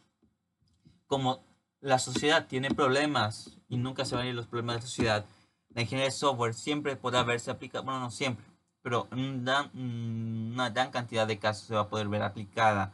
como 1.07 1.43
la 1.81 1.99
sociedad 1.99 2.47
tiene 2.47 2.71
problemas 2.75 3.59
y 3.69 3.79
nunca 3.79 4.05
se 4.05 4.15
van 4.15 4.27
a 4.27 4.29
ir 4.29 4.35
los 4.35 4.47
problemas 4.47 4.77
de 4.77 4.81
la 4.81 4.87
sociedad, 4.87 5.27
la 5.75 5.83
ingeniería 5.83 6.07
de 6.07 6.11
software 6.17 6.55
siempre 6.55 6.97
podrá 6.97 7.23
verse 7.23 7.51
aplicada, 7.51 7.85
bueno, 7.85 8.01
no 8.01 8.11
siempre, 8.11 8.45
pero 8.83 9.09
una 9.13 10.71
gran 10.71 10.91
cantidad 10.91 11.27
de 11.27 11.39
casos 11.39 11.67
se 11.67 11.75
va 11.75 11.83
a 11.83 11.89
poder 11.89 12.09
ver 12.09 12.23
aplicada 12.23 12.93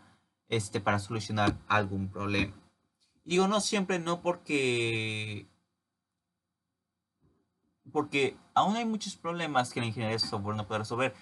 este, 0.48 0.80
para 0.80 0.98
solucionar 0.98 1.56
algún 1.68 2.08
problema. 2.08 2.54
Digo 3.24 3.46
no 3.48 3.60
siempre, 3.60 3.98
no 3.98 4.22
porque 4.22 5.46
porque 7.92 8.36
aún 8.54 8.76
hay 8.76 8.84
muchos 8.84 9.16
problemas 9.16 9.72
que 9.72 9.80
la 9.80 9.86
ingeniería 9.86 10.16
de 10.16 10.18
software 10.18 10.56
no 10.56 10.66
puede 10.66 10.80
resolver. 10.80 11.14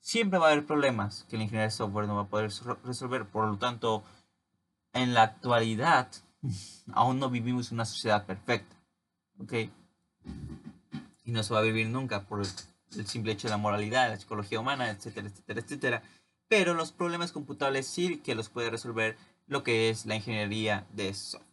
Siempre 0.00 0.38
va 0.38 0.48
a 0.48 0.52
haber 0.52 0.66
problemas 0.66 1.24
que 1.28 1.36
la 1.36 1.44
ingeniería 1.44 1.66
de 1.66 1.72
software 1.72 2.06
no 2.06 2.16
va 2.16 2.22
a 2.22 2.28
poder 2.28 2.50
resolver. 2.84 3.26
Por 3.28 3.48
lo 3.48 3.58
tanto, 3.58 4.02
en 4.92 5.14
la 5.14 5.22
actualidad, 5.22 6.08
aún 6.92 7.18
no 7.18 7.30
vivimos 7.30 7.72
una 7.72 7.84
sociedad 7.84 8.26
perfecta. 8.26 8.76
¿Ok? 9.38 9.52
Y 11.28 11.30
no 11.30 11.42
se 11.42 11.52
va 11.52 11.60
a 11.60 11.62
vivir 11.62 11.90
nunca 11.90 12.22
por 12.22 12.40
el 12.40 13.06
simple 13.06 13.32
hecho 13.32 13.48
de 13.48 13.50
la 13.50 13.58
moralidad, 13.58 14.08
la 14.08 14.16
psicología 14.16 14.60
humana, 14.60 14.88
etcétera, 14.88 15.28
etcétera, 15.28 15.60
etcétera. 15.60 16.02
Pero 16.48 16.72
los 16.72 16.90
problemas 16.90 17.32
computables 17.32 17.86
sí 17.86 18.16
que 18.24 18.34
los 18.34 18.48
puede 18.48 18.70
resolver 18.70 19.18
lo 19.46 19.62
que 19.62 19.90
es 19.90 20.06
la 20.06 20.16
ingeniería 20.16 20.86
de 20.94 21.12
software. 21.12 21.46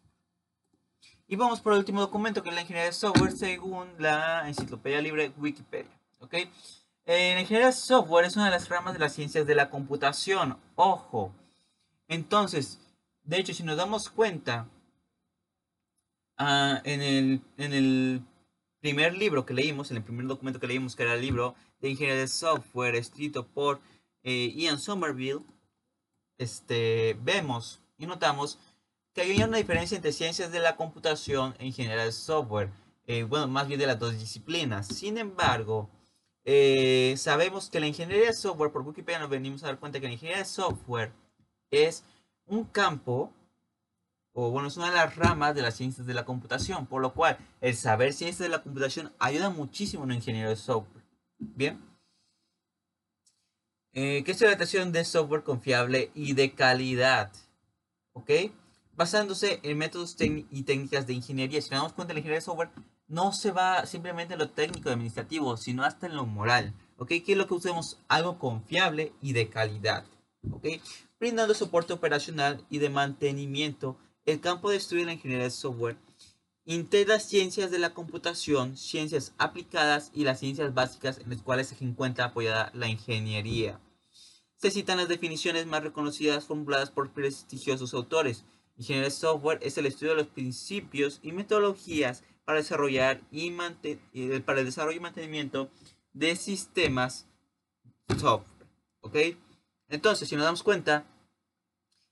Y 1.27 1.35
vamos 1.35 1.59
por 1.59 1.73
el 1.73 1.79
último 1.79 1.99
documento 1.99 2.41
que 2.41 2.49
es 2.49 2.55
la 2.55 2.61
ingeniería 2.61 2.89
de 2.89 2.93
software 2.93 3.33
según 3.33 3.89
la 3.99 4.47
enciclopedia 4.47 5.01
libre 5.01 5.33
Wikipedia. 5.35 5.91
¿ok? 6.21 6.33
Eh, 6.33 7.33
la 7.33 7.41
ingeniería 7.41 7.67
de 7.67 7.73
software 7.73 8.23
es 8.23 8.37
una 8.37 8.45
de 8.45 8.51
las 8.51 8.69
ramas 8.69 8.93
de 8.93 8.99
las 8.99 9.11
ciencias 9.11 9.45
de 9.45 9.55
la 9.55 9.69
computación. 9.69 10.57
Ojo. 10.75 11.33
Entonces, 12.07 12.79
de 13.23 13.39
hecho, 13.39 13.53
si 13.53 13.63
nos 13.63 13.75
damos 13.75 14.09
cuenta, 14.09 14.69
ah, 16.37 16.79
en, 16.85 17.01
el, 17.01 17.41
en 17.57 17.73
el 17.73 18.21
primer 18.85 19.17
libro 19.17 19.47
que 19.47 19.55
leímos, 19.55 19.89
en 19.89 19.97
el 19.97 20.03
primer 20.03 20.27
documento 20.27 20.59
que 20.59 20.67
leímos, 20.67 20.95
que 20.95 21.01
era 21.01 21.15
el 21.15 21.21
libro 21.21 21.55
de 21.81 21.89
ingeniería 21.89 22.21
de 22.21 22.27
software 22.27 22.93
escrito 22.93 23.47
por 23.47 23.79
eh, 24.21 24.53
Ian 24.55 24.77
Somerville, 24.77 25.39
este, 26.37 27.17
vemos 27.23 27.81
y 27.97 28.05
notamos 28.05 28.59
que 29.11 29.21
hay 29.21 29.41
una 29.41 29.57
diferencia 29.57 29.95
entre 29.95 30.11
ciencias 30.11 30.51
de 30.51 30.59
la 30.59 30.75
computación 30.75 31.55
e 31.57 31.65
ingeniería 31.65 32.05
de 32.05 32.11
software. 32.11 32.69
Eh, 33.07 33.23
bueno, 33.23 33.47
más 33.47 33.67
bien 33.67 33.79
de 33.79 33.87
las 33.87 33.97
dos 33.97 34.19
disciplinas. 34.19 34.85
Sin 34.85 35.17
embargo, 35.17 35.89
eh, 36.43 37.15
sabemos 37.17 37.71
que 37.71 37.79
la 37.79 37.87
ingeniería 37.87 38.27
de 38.27 38.33
software, 38.33 38.71
por 38.71 38.83
Wikipedia 38.83 39.17
nos 39.17 39.31
venimos 39.31 39.63
a 39.63 39.67
dar 39.67 39.79
cuenta 39.79 39.99
que 39.99 40.05
la 40.05 40.13
ingeniería 40.13 40.43
de 40.43 40.45
software 40.45 41.11
es 41.71 42.03
un 42.45 42.65
campo 42.65 43.33
o 44.37 44.51
bueno, 44.51 44.67
es 44.67 44.75
una 44.75 44.87
de 44.89 44.95
las 44.97 45.15
ramas 45.15 45.55
de 45.55 45.61
las 45.61 45.75
ciencias 45.75 46.05
de 46.05 46.13
la 46.13 46.25
computación, 46.25 46.87
por 46.87 47.01
lo 47.01 47.13
cual 47.13 47.37
el 47.61 47.73
saber 47.73 48.11
ciencias 48.11 48.39
de 48.39 48.49
la 48.49 48.61
computación 48.61 49.13
ayuda 49.17 49.49
muchísimo 49.49 50.03
en 50.03 50.09
un 50.09 50.15
ingeniero 50.17 50.49
de 50.49 50.57
software. 50.57 51.05
Bien. 51.39 51.81
Eh, 53.93 54.23
¿Qué 54.25 54.31
es 54.33 54.41
la 54.41 54.47
adaptación 54.47 54.91
de 54.91 55.05
software 55.05 55.43
confiable 55.43 56.11
y 56.13 56.33
de 56.33 56.51
calidad? 56.51 57.31
¿Ok? 58.11 58.29
Basándose 58.93 59.61
en 59.63 59.77
métodos 59.77 60.17
y 60.19 60.63
técnicas 60.63 61.07
de 61.07 61.13
ingeniería. 61.13 61.61
Si 61.61 61.69
nos 61.69 61.79
damos 61.79 61.93
cuenta, 61.93 62.13
la 62.13 62.19
ingeniería 62.19 62.39
de 62.39 62.45
software 62.45 62.71
no 63.07 63.31
se 63.31 63.51
va 63.51 63.85
simplemente 63.85 64.33
en 64.33 64.39
lo 64.39 64.49
técnico 64.49 64.89
y 64.89 64.91
administrativo, 64.91 65.55
sino 65.55 65.85
hasta 65.85 66.07
en 66.07 66.15
lo 66.17 66.25
moral. 66.25 66.73
¿Ok? 66.97 67.07
¿Qué 67.07 67.31
es 67.31 67.37
lo 67.37 67.47
que 67.47 67.53
usemos? 67.53 68.01
Algo 68.09 68.37
confiable 68.37 69.13
y 69.21 69.31
de 69.31 69.47
calidad. 69.47 70.03
¿Ok? 70.51 70.67
Brindando 71.21 71.53
soporte 71.53 71.93
operacional 71.93 72.65
y 72.69 72.79
de 72.79 72.89
mantenimiento 72.89 73.97
el 74.25 74.39
campo 74.39 74.69
de 74.69 74.77
estudio 74.77 75.03
de 75.03 75.07
la 75.07 75.13
ingeniería 75.13 75.45
de 75.45 75.51
software 75.51 75.97
integra 76.65 77.19
ciencias 77.19 77.69
de 77.69 77.77
la 77.77 77.93
computación, 77.93 78.75
ciencias 78.75 79.33
aplicadas 79.37 80.11
y 80.13 80.23
las 80.23 80.39
ciencias 80.39 80.73
básicas 80.73 81.19
en 81.19 81.29
las 81.29 81.41
cuales 81.41 81.67
se 81.67 81.85
encuentra 81.85 82.25
apoyada 82.25 82.71
la 82.73 82.87
ingeniería. 82.87 83.79
Se 84.57 84.71
citan 84.71 84.97
las 84.97 85.07
definiciones 85.07 85.67
más 85.67 85.83
reconocidas 85.83 86.45
formuladas 86.45 86.89
por 86.89 87.11
prestigiosos 87.11 87.93
autores. 87.93 88.45
Ingeniería 88.77 89.09
de 89.09 89.15
software 89.15 89.59
es 89.61 89.77
el 89.77 89.85
estudio 89.85 90.13
de 90.13 90.23
los 90.23 90.27
principios 90.27 91.19
y 91.21 91.31
metodologías 91.31 92.23
para 92.45 92.59
desarrollar 92.59 93.21
y 93.31 93.55
eh, 94.13 94.41
para 94.43 94.59
el 94.59 94.65
desarrollo 94.65 94.97
y 94.97 95.01
mantenimiento 95.01 95.69
de 96.13 96.35
sistemas 96.35 97.27
software. 98.17 98.67
¿Ok? 99.01 99.15
Entonces, 99.87 100.27
si 100.27 100.35
nos 100.35 100.45
damos 100.45 100.63
cuenta, 100.63 101.05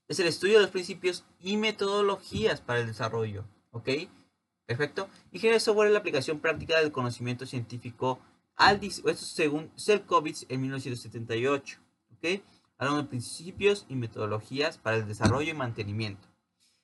es 0.08 0.18
el 0.18 0.26
estudio 0.26 0.54
de 0.54 0.62
los 0.62 0.70
principios 0.70 1.24
y 1.40 1.56
metodologías 1.56 2.60
para 2.60 2.80
el 2.80 2.86
desarrollo. 2.86 3.44
¿Ok? 3.70 3.88
Perfecto. 4.66 5.08
Ingeniería 5.32 5.54
de 5.54 5.60
software 5.60 5.88
es 5.88 5.92
la 5.92 5.98
aplicación 5.98 6.40
práctica 6.40 6.80
del 6.80 6.92
conocimiento 6.92 7.46
científico 7.46 8.18
al 8.56 8.82
esto 8.82 9.12
según 9.12 9.70
Selkovitz 9.76 10.46
en 10.48 10.60
1978. 10.60 11.78
¿Ok? 12.16 12.40
hablando 12.78 13.02
de 13.02 13.08
principios 13.08 13.86
y 13.88 13.96
metodologías 13.96 14.78
para 14.78 14.96
el 14.96 15.06
desarrollo 15.06 15.50
y 15.50 15.54
mantenimiento. 15.54 16.28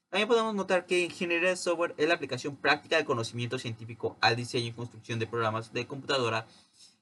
También 0.09 0.29
podemos 0.29 0.55
notar 0.55 0.87
que 0.87 1.05
ingeniería 1.05 1.51
de 1.51 1.57
software 1.57 1.95
es 1.97 2.09
la 2.09 2.15
aplicación 2.15 2.57
práctica 2.57 2.97
del 2.97 3.05
conocimiento 3.05 3.59
científico 3.59 4.17
al 4.21 4.37
diseño 4.37 4.69
y 4.69 4.73
construcción 4.73 5.19
de 5.19 5.27
programas 5.27 5.73
de 5.73 5.87
computadora 5.87 6.47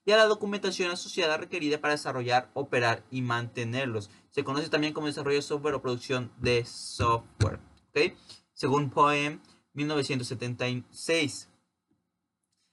y 0.05 0.11
a 0.11 0.17
la 0.17 0.25
documentación 0.25 0.91
asociada 0.91 1.37
requerida 1.37 1.79
para 1.79 1.93
desarrollar, 1.93 2.49
operar 2.53 3.03
y 3.11 3.21
mantenerlos. 3.21 4.09
Se 4.31 4.43
conoce 4.43 4.69
también 4.69 4.93
como 4.93 5.07
desarrollo 5.07 5.37
de 5.37 5.41
software 5.41 5.75
o 5.75 5.81
producción 5.81 6.31
de 6.37 6.65
software. 6.65 7.59
Según 8.53 8.89
Poem 8.89 9.39
1976. 9.73 11.49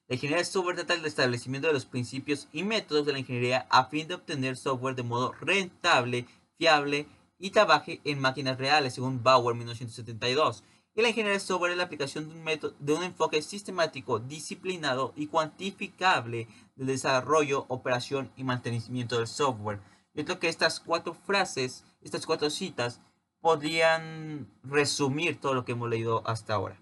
La 0.09 0.15
ingeniería 0.15 0.39
de 0.39 0.45
software 0.45 0.77
trata 0.77 0.95
del 0.95 1.05
establecimiento 1.05 1.67
de 1.67 1.75
los 1.75 1.85
principios 1.85 2.49
y 2.53 2.63
métodos 2.63 3.07
de 3.07 3.13
la 3.13 3.19
ingeniería 3.19 3.67
a 3.71 3.87
fin 3.87 4.07
de 4.07 4.15
obtener 4.15 4.57
software 4.57 4.95
de 4.95 5.03
modo 5.03 5.33
rentable, 5.41 6.27
fiable 6.59 7.09
y 7.39 7.51
trabaje 7.51 8.01
en 8.05 8.21
máquinas 8.21 8.57
reales, 8.57 8.95
según 8.95 9.23
Bauer 9.23 9.57
1972. 9.57 10.63
Y 10.97 11.03
la 11.03 11.11
ingeniería 11.11 11.37
es 11.37 11.77
la 11.77 11.83
aplicación 11.83 12.27
de 12.27 12.35
un, 12.35 12.43
método, 12.43 12.75
de 12.79 12.95
un 12.95 13.03
enfoque 13.03 13.43
sistemático, 13.43 14.19
disciplinado 14.19 15.13
y 15.15 15.27
cuantificable 15.27 16.49
del 16.75 16.87
desarrollo, 16.87 17.67
operación 17.69 18.33
y 18.35 18.45
mantenimiento 18.45 19.19
del 19.19 19.27
software. 19.27 19.79
Yo 20.15 20.25
creo 20.25 20.39
que 20.39 20.49
estas 20.49 20.81
cuatro 20.81 21.13
frases, 21.13 21.85
estas 22.01 22.25
cuatro 22.25 22.49
citas, 22.49 23.03
podrían 23.43 24.49
resumir 24.63 25.39
todo 25.39 25.53
lo 25.53 25.67
que 25.67 25.73
hemos 25.73 25.91
leído 25.91 26.27
hasta 26.27 26.55
ahora. 26.55 26.81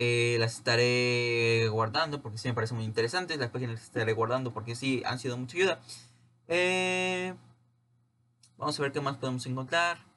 Eh, 0.00 0.38
las 0.40 0.56
estaré 0.56 1.68
guardando 1.68 2.20
porque 2.20 2.38
sí 2.38 2.48
me 2.48 2.54
parecen 2.54 2.78
muy 2.78 2.84
interesantes. 2.84 3.38
Las 3.38 3.50
páginas 3.50 3.76
las 3.76 3.84
estaré 3.84 4.12
guardando 4.12 4.52
porque 4.52 4.74
sí 4.74 5.04
han 5.06 5.20
sido 5.20 5.36
mucha 5.36 5.56
ayuda. 5.56 5.80
Eh, 6.48 7.32
vamos 8.58 8.76
a 8.76 8.82
ver 8.82 8.90
qué 8.90 9.00
más 9.00 9.18
podemos 9.18 9.46
encontrar. 9.46 10.11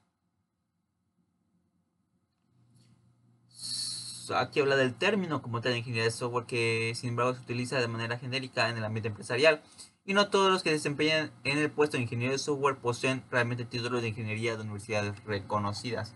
Aquí 4.31 4.59
habla 4.59 4.75
del 4.75 4.95
término 4.95 5.41
como 5.41 5.61
tal 5.61 5.73
de 5.73 5.79
ingeniería 5.79 6.05
de 6.05 6.11
software 6.11 6.45
que 6.45 6.93
sin 6.95 7.09
embargo 7.09 7.33
se 7.33 7.41
utiliza 7.41 7.79
de 7.79 7.87
manera 7.87 8.17
genérica 8.17 8.69
en 8.69 8.77
el 8.77 8.85
ambiente 8.85 9.09
empresarial. 9.09 9.61
Y 10.05 10.13
no 10.13 10.29
todos 10.29 10.51
los 10.51 10.63
que 10.63 10.71
desempeñan 10.71 11.31
en 11.43 11.57
el 11.57 11.71
puesto 11.71 11.97
de 11.97 12.03
ingeniero 12.03 12.31
de 12.31 12.37
software 12.37 12.77
poseen 12.77 13.23
realmente 13.31 13.65
títulos 13.65 14.01
de 14.01 14.09
ingeniería 14.09 14.55
de 14.55 14.61
universidades 14.61 15.23
reconocidas. 15.25 16.15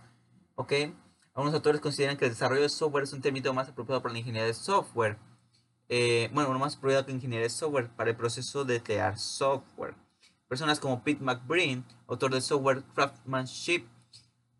¿Ok? 0.55 0.73
Algunos 1.33 1.53
autores 1.53 1.81
consideran 1.81 2.17
que 2.17 2.25
el 2.25 2.31
desarrollo 2.31 2.61
de 2.61 2.69
software 2.69 3.03
es 3.03 3.13
un 3.13 3.21
término 3.21 3.53
más 3.53 3.69
apropiado 3.69 4.01
para 4.01 4.13
la 4.13 4.19
ingeniería 4.19 4.47
de 4.47 4.53
software. 4.53 5.17
Eh, 5.87 6.29
bueno, 6.33 6.49
uno 6.49 6.59
más 6.59 6.75
apropiado 6.75 7.05
que 7.05 7.11
ingeniería 7.11 7.45
de 7.45 7.49
software 7.49 7.89
para 7.89 8.09
el 8.09 8.15
proceso 8.15 8.65
de 8.65 8.83
crear 8.83 9.17
software. 9.17 9.95
Personas 10.47 10.79
como 10.79 11.03
Pete 11.03 11.23
McBreen, 11.23 11.85
autor 12.07 12.33
de 12.33 12.41
Software 12.41 12.83
Craftsmanship, 12.93 13.85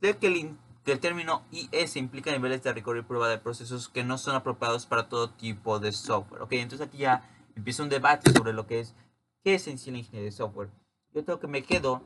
de 0.02 0.18
que 0.18 0.28
el, 0.28 0.58
que 0.90 0.94
el 0.94 1.00
término 1.00 1.44
IS 1.52 1.98
implica 1.98 2.32
niveles 2.32 2.64
de 2.64 2.74
rigor 2.74 2.98
y 2.98 3.04
prueba 3.04 3.30
de 3.30 3.38
procesos 3.38 3.90
que 3.90 4.04
no 4.04 4.18
son 4.18 4.36
apropiados 4.36 4.88
para 4.88 5.08
todo 5.08 5.30
tipo 5.30 5.80
de 5.80 5.92
software. 5.92 6.42
Ok, 6.42 6.54
entonces 6.54 6.88
aquí 6.88 6.98
ya 6.98 7.30
empieza 7.56 7.84
un 7.84 7.90
debate 7.90 8.32
sobre 8.32 8.54
lo 8.54 8.66
que 8.66 8.80
es, 8.80 8.96
qué 9.44 9.54
es 9.54 9.68
en 9.68 9.78
sí 9.78 9.92
la 9.92 10.00
ingeniería 10.00 10.32
de 10.32 10.36
software. 10.36 10.70
Yo 11.14 11.24
creo 11.24 11.40
que 11.40 11.48
me 11.48 11.62
quedo 11.62 12.02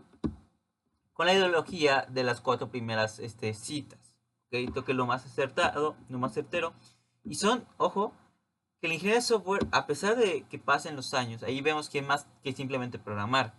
con 1.14 1.28
la 1.28 1.34
ideología 1.34 2.06
de 2.10 2.24
las 2.24 2.42
cuatro 2.42 2.70
primeras 2.70 3.20
este, 3.20 3.54
citas 3.54 4.14
creo 4.72 4.86
que 4.86 4.92
es 4.92 4.98
lo 4.98 5.06
más 5.06 5.26
acertado, 5.26 5.96
lo 6.10 6.20
más 6.20 6.34
certero. 6.34 6.74
Y 7.24 7.36
son, 7.36 7.66
ojo, 7.78 8.14
que 8.82 8.88
la 8.88 8.96
ingeniería 8.96 9.22
de 9.22 9.26
software, 9.26 9.66
a 9.72 9.88
pesar 9.88 10.16
de 10.16 10.44
que 10.44 10.60
pasen 10.60 10.96
los 10.96 11.14
años, 11.14 11.42
ahí 11.44 11.62
vemos 11.62 11.90
que 11.90 12.00
es 12.00 12.06
más 12.06 12.28
que 12.44 12.54
simplemente 12.54 13.00
programar. 13.00 13.54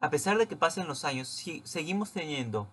A 0.00 0.10
pesar 0.10 0.38
de 0.38 0.46
que 0.46 0.56
pasen 0.56 0.88
los 0.88 1.04
años, 1.04 1.28
si, 1.28 1.62
seguimos 1.64 2.12
teniendo 2.12 2.68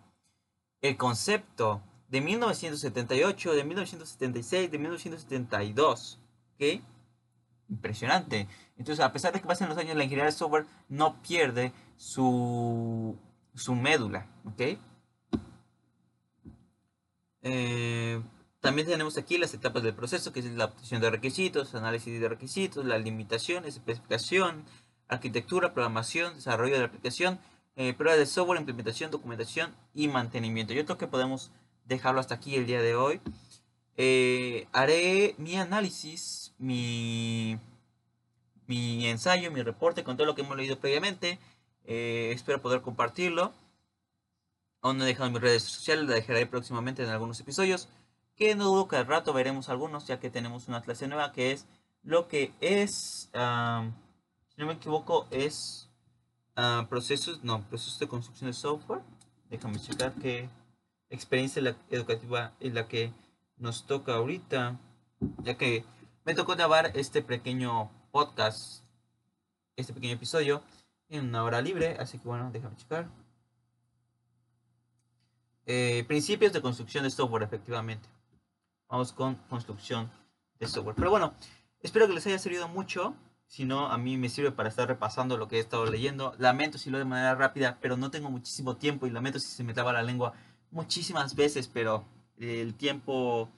el 0.81 0.97
concepto 0.97 1.81
de 2.09 2.21
1978, 2.21 3.53
de 3.53 3.63
1976, 3.63 4.71
de 4.71 4.77
1972. 4.77 6.19
¿Ok? 6.55 6.81
Impresionante. 7.69 8.47
Entonces, 8.77 9.03
a 9.03 9.13
pesar 9.13 9.33
de 9.33 9.41
que 9.41 9.47
pasen 9.47 9.69
los 9.69 9.77
años, 9.77 9.95
la 9.95 10.03
ingeniería 10.03 10.25
de 10.25 10.31
software 10.31 10.65
no 10.87 11.21
pierde 11.21 11.71
su, 11.97 13.17
su 13.53 13.75
médula. 13.75 14.27
¿Ok? 14.45 14.79
Eh, 17.41 18.21
también 18.59 18.87
tenemos 18.87 19.17
aquí 19.17 19.37
las 19.37 19.53
etapas 19.53 19.83
del 19.83 19.93
proceso, 19.93 20.33
que 20.33 20.41
es 20.41 20.45
la 20.47 20.65
obtención 20.65 21.01
de 21.01 21.09
requisitos, 21.09 21.75
análisis 21.75 22.19
de 22.19 22.27
requisitos, 22.27 22.85
las 22.85 23.01
limitaciones, 23.01 23.75
especificación, 23.75 24.65
arquitectura, 25.07 25.73
programación, 25.73 26.35
desarrollo 26.35 26.73
de 26.73 26.79
la 26.79 26.87
aplicación, 26.87 27.39
eh, 27.79 27.95
de 27.97 28.25
software, 28.25 28.59
implementación, 28.59 29.09
documentación 29.09 29.73
y 29.93 30.09
mantenimiento. 30.09 30.73
Yo 30.73 30.83
creo 30.83 30.97
que 30.97 31.07
podemos 31.07 31.49
dejarlo 31.85 32.19
hasta 32.19 32.35
aquí 32.35 32.55
el 32.55 32.65
día 32.65 32.81
de 32.81 32.95
hoy. 32.95 33.21
Eh, 33.95 34.67
haré 34.73 35.33
mi 35.37 35.55
análisis, 35.55 36.53
mi, 36.57 37.57
mi 38.67 39.07
ensayo, 39.07 39.49
mi 39.49 39.63
reporte 39.63 40.03
con 40.03 40.17
todo 40.17 40.27
lo 40.27 40.35
que 40.35 40.41
hemos 40.41 40.57
leído 40.57 40.77
previamente. 40.77 41.39
espero 41.85 42.61
poder 42.61 42.81
compartirlo. 42.81 43.53
Aún 44.81 44.97
no 44.97 45.05
he 45.05 45.07
dejado 45.07 45.31
mis 45.31 45.41
redes 45.41 45.63
sociales, 45.63 46.05
la 46.05 46.15
dejaré 46.15 46.45
próximamente 46.47 47.03
en 47.03 47.09
algunos 47.09 47.39
episodios. 47.39 47.87
Que 48.35 48.55
no 48.55 48.65
dudo 48.65 48.89
que 48.89 48.97
al 48.97 49.07
rato 49.07 49.31
veremos 49.31 49.69
algunos, 49.69 50.05
ya 50.05 50.19
que 50.19 50.29
tenemos 50.29 50.67
una 50.67 50.81
clase 50.81 51.07
nueva 51.07 51.31
que 51.31 51.53
es 51.53 51.65
lo 52.03 52.27
que 52.27 52.51
es, 52.59 53.29
si 53.31 54.57
no 54.57 54.65
me 54.67 54.73
equivoco, 54.73 55.27
es 55.31 55.88
procesos, 56.89 57.43
no, 57.43 57.63
procesos 57.63 57.99
de 57.99 58.07
construcción 58.07 58.49
de 58.49 58.53
software. 58.53 59.01
Déjame 59.49 59.79
checar 59.79 60.13
qué 60.13 60.49
experiencia 61.09 61.75
educativa 61.89 62.53
es 62.59 62.73
la 62.73 62.87
que 62.87 63.11
nos 63.57 63.85
toca 63.85 64.15
ahorita, 64.15 64.79
ya 65.43 65.57
que 65.57 65.83
me 66.25 66.35
tocó 66.35 66.55
grabar 66.55 66.91
este 66.95 67.21
pequeño 67.21 67.89
podcast, 68.11 68.83
este 69.75 69.93
pequeño 69.93 70.13
episodio 70.13 70.61
en 71.09 71.29
una 71.29 71.43
hora 71.43 71.61
libre, 71.61 71.97
así 71.99 72.19
que 72.19 72.27
bueno, 72.27 72.51
déjame 72.51 72.75
checar. 72.77 73.09
Eh, 75.65 76.03
principios 76.07 76.53
de 76.53 76.61
construcción 76.61 77.03
de 77.03 77.11
software, 77.11 77.43
efectivamente. 77.43 78.09
Vamos 78.87 79.13
con 79.13 79.35
construcción 79.49 80.09
de 80.59 80.67
software. 80.67 80.95
Pero 80.95 81.11
bueno, 81.11 81.33
espero 81.81 82.07
que 82.07 82.13
les 82.13 82.25
haya 82.27 82.39
servido 82.39 82.67
mucho. 82.67 83.15
Si 83.49 83.65
no, 83.65 83.87
a 83.87 83.97
mí 83.97 84.15
me 84.15 84.29
sirve 84.29 84.51
para 84.51 84.69
estar 84.69 84.87
repasando 84.87 85.35
lo 85.35 85.47
que 85.47 85.57
he 85.57 85.59
estado 85.59 85.87
leyendo. 85.87 86.35
Lamento 86.37 86.77
si 86.77 86.91
lo 86.91 86.99
de 86.99 87.05
manera 87.05 87.33
rápida, 87.33 87.79
pero 87.81 87.97
no 87.97 88.11
tengo 88.11 88.29
muchísimo 88.29 88.77
tiempo 88.77 89.07
y 89.07 89.09
lamento 89.09 89.39
si 89.39 89.47
se 89.47 89.63
me 89.63 89.73
traba 89.73 89.91
la 89.91 90.03
lengua 90.03 90.33
muchísimas 90.69 91.35
veces, 91.35 91.67
pero 91.67 92.05
el 92.37 92.75
tiempo, 92.75 93.49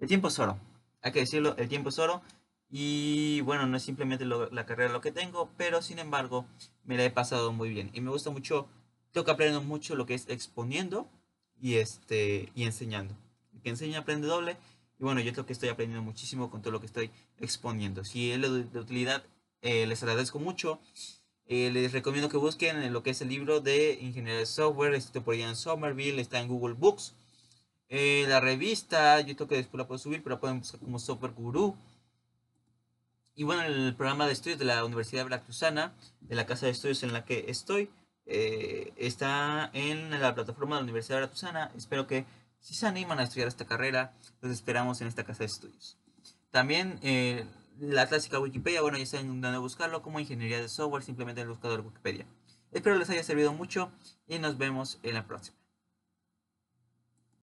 el 0.00 0.08
tiempo 0.08 0.26
es 0.26 0.38
oro. 0.40 0.58
Hay 1.00 1.12
que 1.12 1.20
decirlo, 1.20 1.54
el 1.58 1.68
tiempo 1.68 1.90
es 1.90 2.00
oro. 2.00 2.22
Y 2.68 3.40
bueno, 3.42 3.66
no 3.66 3.76
es 3.76 3.84
simplemente 3.84 4.24
la 4.24 4.66
carrera 4.66 4.92
lo 4.92 5.00
que 5.00 5.12
tengo, 5.12 5.48
pero 5.56 5.80
sin 5.80 6.00
embargo 6.00 6.44
me 6.82 6.96
la 6.96 7.04
he 7.04 7.10
pasado 7.10 7.52
muy 7.52 7.70
bien. 7.70 7.90
Y 7.92 8.00
me 8.00 8.10
gusta 8.10 8.30
mucho, 8.30 8.66
tengo 9.12 9.24
que 9.24 9.30
aprender 9.30 9.62
mucho 9.62 9.94
lo 9.94 10.06
que 10.06 10.14
es 10.14 10.28
exponiendo 10.28 11.08
y, 11.56 11.76
este, 11.76 12.50
y 12.56 12.64
enseñando. 12.64 13.14
El 13.54 13.60
que 13.60 13.70
enseña 13.70 14.00
aprende 14.00 14.26
doble. 14.26 14.56
Y 15.00 15.04
bueno, 15.04 15.20
yo 15.22 15.32
creo 15.32 15.46
que 15.46 15.54
estoy 15.54 15.70
aprendiendo 15.70 16.04
muchísimo 16.04 16.50
con 16.50 16.60
todo 16.60 16.72
lo 16.72 16.80
que 16.80 16.86
estoy 16.86 17.10
exponiendo. 17.38 18.04
Si 18.04 18.32
es 18.32 18.40
de 18.40 18.78
utilidad, 18.78 19.24
eh, 19.62 19.86
les 19.86 20.02
agradezco 20.02 20.38
mucho. 20.38 20.78
Eh, 21.46 21.70
les 21.72 21.92
recomiendo 21.92 22.28
que 22.28 22.36
busquen 22.36 22.92
lo 22.92 23.02
que 23.02 23.10
es 23.10 23.22
el 23.22 23.30
libro 23.30 23.60
de 23.60 23.98
Ingeniería 24.02 24.38
de 24.40 24.46
Software, 24.46 24.92
escrito 24.92 25.22
por 25.24 25.34
Ian 25.34 25.56
Somerville, 25.56 26.20
está 26.20 26.38
en 26.38 26.48
Google 26.48 26.74
Books. 26.74 27.14
Eh, 27.88 28.26
la 28.28 28.40
revista, 28.40 29.20
yo 29.22 29.34
creo 29.36 29.48
que 29.48 29.56
después 29.56 29.78
la 29.78 29.88
puedo 29.88 29.98
subir, 29.98 30.22
pero 30.22 30.36
la 30.36 30.40
pueden 30.40 30.58
buscar 30.58 30.78
como 30.78 30.98
Software 30.98 31.32
Guru. 31.32 31.74
Y 33.34 33.44
bueno, 33.44 33.62
el 33.62 33.94
programa 33.96 34.26
de 34.26 34.34
estudios 34.34 34.58
de 34.58 34.66
la 34.66 34.84
Universidad 34.84 35.24
Veracruzana, 35.24 35.94
de 36.20 36.34
la 36.34 36.44
casa 36.44 36.66
de 36.66 36.72
estudios 36.72 37.02
en 37.04 37.14
la 37.14 37.24
que 37.24 37.46
estoy, 37.48 37.88
está 38.26 39.70
en 39.72 40.10
la 40.20 40.34
plataforma 40.34 40.76
de 40.76 40.82
la 40.82 40.84
Universidad 40.84 41.16
Veracruzana. 41.16 41.72
Espero 41.74 42.06
que 42.06 42.26
si 42.60 42.74
se 42.74 42.86
animan 42.86 43.18
a 43.18 43.24
estudiar 43.24 43.48
esta 43.48 43.66
carrera, 43.66 44.14
los 44.40 44.52
esperamos 44.52 45.00
en 45.00 45.08
esta 45.08 45.24
casa 45.24 45.40
de 45.40 45.46
estudios. 45.46 45.98
También 46.50 46.98
eh, 47.02 47.46
la 47.78 48.06
clásica 48.06 48.38
Wikipedia, 48.38 48.82
bueno, 48.82 48.98
ya 48.98 49.06
saben 49.06 49.40
dónde 49.40 49.58
buscarlo 49.58 50.02
como 50.02 50.20
ingeniería 50.20 50.60
de 50.60 50.68
software, 50.68 51.02
simplemente 51.02 51.40
en 51.40 51.46
el 51.46 51.52
buscador 51.52 51.80
Wikipedia. 51.80 52.26
Espero 52.72 52.96
les 52.96 53.10
haya 53.10 53.24
servido 53.24 53.52
mucho 53.52 53.90
y 54.28 54.38
nos 54.38 54.58
vemos 54.58 54.98
en 55.02 55.14
la 55.14 55.26
próxima. 55.26 55.59